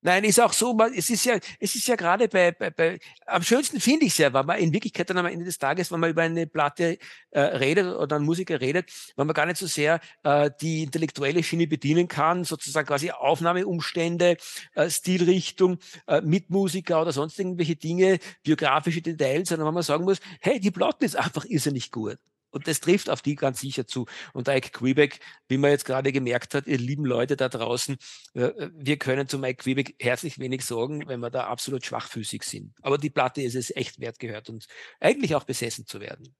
[0.06, 2.99] Nein, ist auch so, man, es ist ja, es ist ja gerade bei, bei, bei
[3.26, 5.91] am schönsten finde ich es ja, weil man in Wirklichkeit dann am Ende des Tages,
[5.91, 6.99] wenn man über eine Platte
[7.32, 11.41] äh, redet oder einen Musiker redet, wenn man gar nicht so sehr äh, die intellektuelle
[11.41, 14.38] Schiene bedienen kann, sozusagen quasi Aufnahmeumstände,
[14.76, 20.20] äh, Stilrichtung, äh, Mitmusiker oder sonst irgendwelche Dinge, biografische Details, sondern wenn man sagen muss,
[20.39, 22.20] hey, die Platte ist einfach irrsinnig gut.
[22.56, 24.06] Und das trifft auf die ganz sicher zu.
[24.32, 27.97] Und Ike Quebec, wie man jetzt gerade gemerkt hat, ihr lieben Leute da draußen,
[28.34, 32.74] äh, wir können zu Mike Quebec herzlich wenig sagen, wenn wir da absolut schwachfüßig sind.
[32.82, 34.68] Aber die Platte ist es echt wert gehört und
[35.01, 36.34] eigentlich auch besessen zu werden.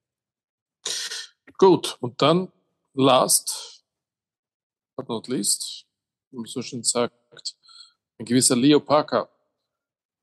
[1.58, 2.50] Gut, und dann
[2.94, 3.84] last
[4.96, 5.84] but not least,
[6.30, 7.14] wie man so schön sagt,
[8.18, 9.28] ein gewisser Leo Parker.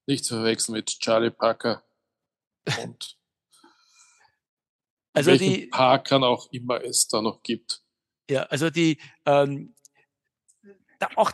[0.08, 1.84] Nicht zu verwechseln mit Charlie Parker
[2.82, 3.16] und
[5.14, 7.82] also welchen die Parkern auch immer es da noch gibt.
[8.30, 9.74] Ja, also die ähm,
[11.03, 11.32] da auch,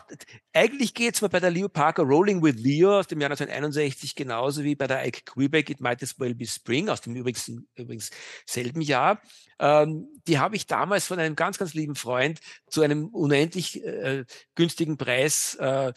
[0.52, 4.14] eigentlich geht es mir bei der Leo Parker Rolling with Leo aus dem Jahr 1961
[4.14, 7.50] genauso wie bei der Ike Quebec It Might As Well Be Spring aus dem übrigens,
[7.74, 8.10] übrigens
[8.46, 9.22] selben Jahr.
[9.58, 14.24] Ähm, die habe ich damals von einem ganz, ganz lieben Freund zu einem unendlich äh,
[14.54, 15.92] günstigen Preis äh,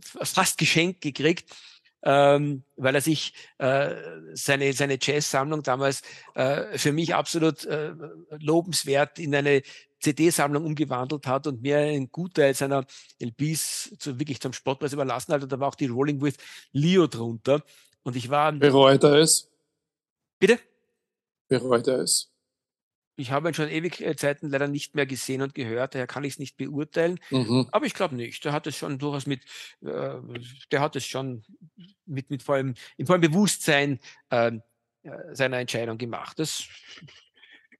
[0.00, 1.50] fast geschenkt gekriegt
[2.02, 3.94] ähm, weil er sich äh,
[4.32, 6.02] seine, seine Jazz-Sammlung damals
[6.34, 7.92] äh, für mich absolut äh,
[8.38, 9.62] lobenswert in eine
[10.00, 12.86] CD-Sammlung umgewandelt hat und mir einen Gutteil seiner
[13.18, 15.42] LPs zu, wirklich zum Sportpreis überlassen hat.
[15.42, 16.36] Und da war auch die Rolling with
[16.72, 17.62] Leo drunter.
[18.02, 18.52] Und ich war.
[18.52, 19.50] Bereut er es?
[20.38, 20.58] Bitte?
[21.48, 22.30] Bereut er es?
[23.20, 26.24] Ich habe ihn schon ewig äh, Zeiten leider nicht mehr gesehen und gehört, daher kann
[26.24, 27.20] ich es nicht beurteilen.
[27.30, 27.68] Mhm.
[27.70, 28.44] Aber ich glaube nicht.
[28.44, 29.42] Der hat es schon durchaus mit,
[29.82, 30.14] äh,
[30.72, 31.42] der hat es schon
[32.06, 34.00] mit, mit vollem, in vollem Bewusstsein
[34.30, 34.62] ähm,
[35.02, 36.38] äh, seiner Entscheidung gemacht.
[36.38, 36.64] Das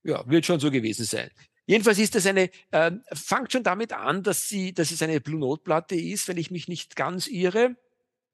[0.03, 1.31] ja, wird schon so gewesen sein.
[1.67, 5.41] Jedenfalls ist das eine, äh, fangt schon damit an, dass sie, dass es eine Blue
[5.41, 7.77] Note Platte ist, wenn ich mich nicht ganz irre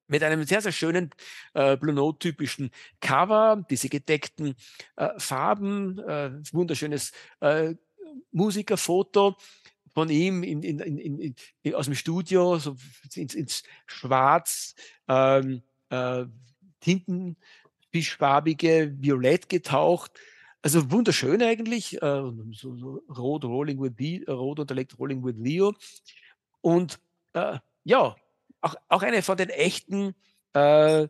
[0.08, 1.10] mit einem sehr, sehr schönen
[1.54, 4.54] äh, Blue Note-typischen Cover, diese gedeckten
[4.96, 7.74] äh, Farben, äh, wunderschönes äh,
[8.32, 9.36] Musikerfoto
[9.96, 12.76] von ihm in, in, in, in, aus dem Studio, so
[13.14, 14.74] ins, ins Schwarz,
[15.08, 16.26] ähm, äh,
[16.80, 20.12] Tintenfischfarbige, Violett getaucht.
[20.60, 25.72] Also wunderschön eigentlich, äh, so, so rot, Rolling with Be, rot unterlegt Rolling with Leo.
[26.60, 27.00] Und
[27.32, 28.16] äh, ja,
[28.60, 30.14] auch, auch eine von den echten,
[30.54, 31.08] äh, äh,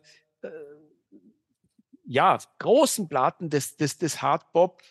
[2.03, 4.81] ja, großen Platten des, des, des Hardpop,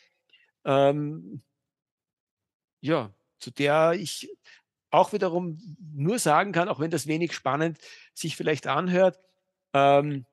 [0.65, 1.43] ähm,
[2.81, 4.31] ja, zu der ich
[4.91, 5.59] auch wiederum
[5.95, 7.79] nur sagen kann, auch wenn das wenig spannend
[8.15, 9.19] sich vielleicht anhört,
[9.73, 10.27] ähm,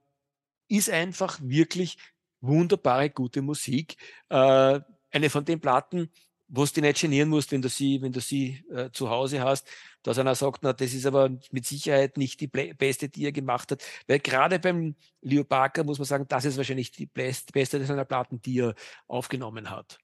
[0.67, 1.97] ist einfach wirklich
[2.41, 3.97] wunderbare, gute Musik.
[4.29, 4.79] Äh,
[5.11, 6.11] eine von den Platten,
[6.55, 9.67] wo du nicht genieren musst, wenn du sie, wenn du sie äh, zu Hause hast,
[10.03, 13.71] dass einer sagt, na, das ist aber mit Sicherheit nicht die beste, die er gemacht
[13.71, 13.83] hat.
[14.07, 18.39] Weil gerade beim Leo Parker muss man sagen, das ist wahrscheinlich die beste seiner Platten,
[18.39, 18.75] die er
[19.07, 19.97] aufgenommen hat.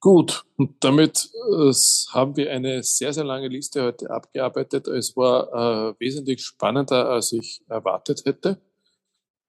[0.00, 1.72] Gut, und damit äh,
[2.12, 4.88] haben wir eine sehr, sehr lange Liste heute abgearbeitet.
[4.88, 8.58] Es war äh, wesentlich spannender, als ich erwartet hätte,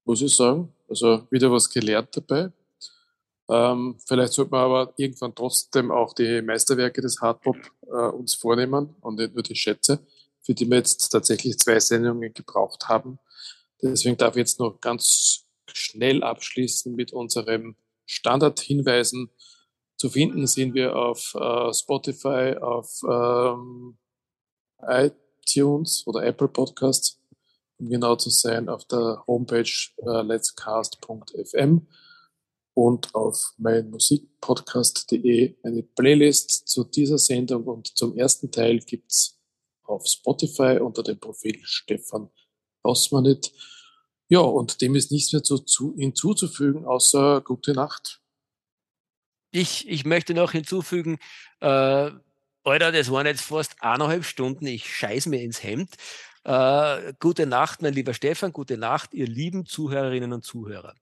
[0.04, 0.74] muss ich sagen.
[0.90, 2.52] Also wieder was gelernt dabei.
[3.52, 8.96] Ähm, vielleicht sollte man aber irgendwann trotzdem auch die Meisterwerke des Hardpop äh, uns vornehmen
[9.02, 10.00] und nicht nur die Schätze,
[10.42, 13.20] für die wir jetzt tatsächlich zwei Sendungen gebraucht haben.
[13.82, 15.44] Deswegen darf ich jetzt noch ganz
[15.74, 17.76] schnell abschließen mit unserem
[18.06, 19.32] Standardhinweisen.
[19.98, 23.98] Zu finden sind wir auf äh, Spotify, auf ähm,
[24.80, 27.20] iTunes oder Apple Podcasts,
[27.80, 29.70] um genau zu sein, auf der Homepage
[30.06, 31.86] äh, letscast.fm
[32.82, 39.40] und auf meinmusikpodcast.de eine Playlist zu dieser Sendung und zum ersten Teil gibt's
[39.84, 42.32] auf Spotify unter dem Profil Stefan
[42.84, 43.52] Rossmanit.
[44.30, 48.20] Ja, und dem ist nichts mehr zu, zu, hinzuzufügen, außer gute Nacht.
[49.52, 51.20] Ich, ich möchte noch hinzufügen,
[51.60, 52.10] äh,
[52.64, 55.96] Alter, das waren jetzt fast eineinhalb Stunden, ich scheiß mir ins Hemd.
[56.46, 60.96] Äh, gute Nacht, mein lieber Stefan, gute Nacht, ihr lieben Zuhörerinnen und Zuhörer.